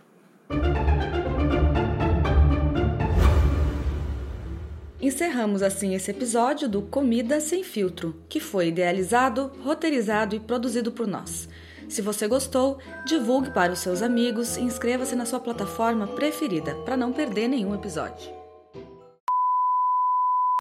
Encerramos 4.99 5.61
assim 5.61 5.93
esse 5.93 6.09
episódio 6.09 6.67
do 6.67 6.81
Comida 6.81 7.39
Sem 7.39 7.63
Filtro, 7.63 8.19
que 8.27 8.39
foi 8.39 8.69
idealizado, 8.69 9.51
roteirizado 9.63 10.35
e 10.35 10.39
produzido 10.39 10.91
por 10.91 11.05
nós. 11.05 11.47
Se 11.87 12.01
você 12.01 12.27
gostou, 12.27 12.79
divulgue 13.05 13.51
para 13.51 13.73
os 13.73 13.77
seus 13.77 14.01
amigos 14.01 14.57
e 14.57 14.61
inscreva-se 14.61 15.15
na 15.15 15.27
sua 15.27 15.39
plataforma 15.39 16.07
preferida 16.07 16.73
para 16.77 16.97
não 16.97 17.13
perder 17.13 17.47
nenhum 17.47 17.75
episódio. 17.75 18.36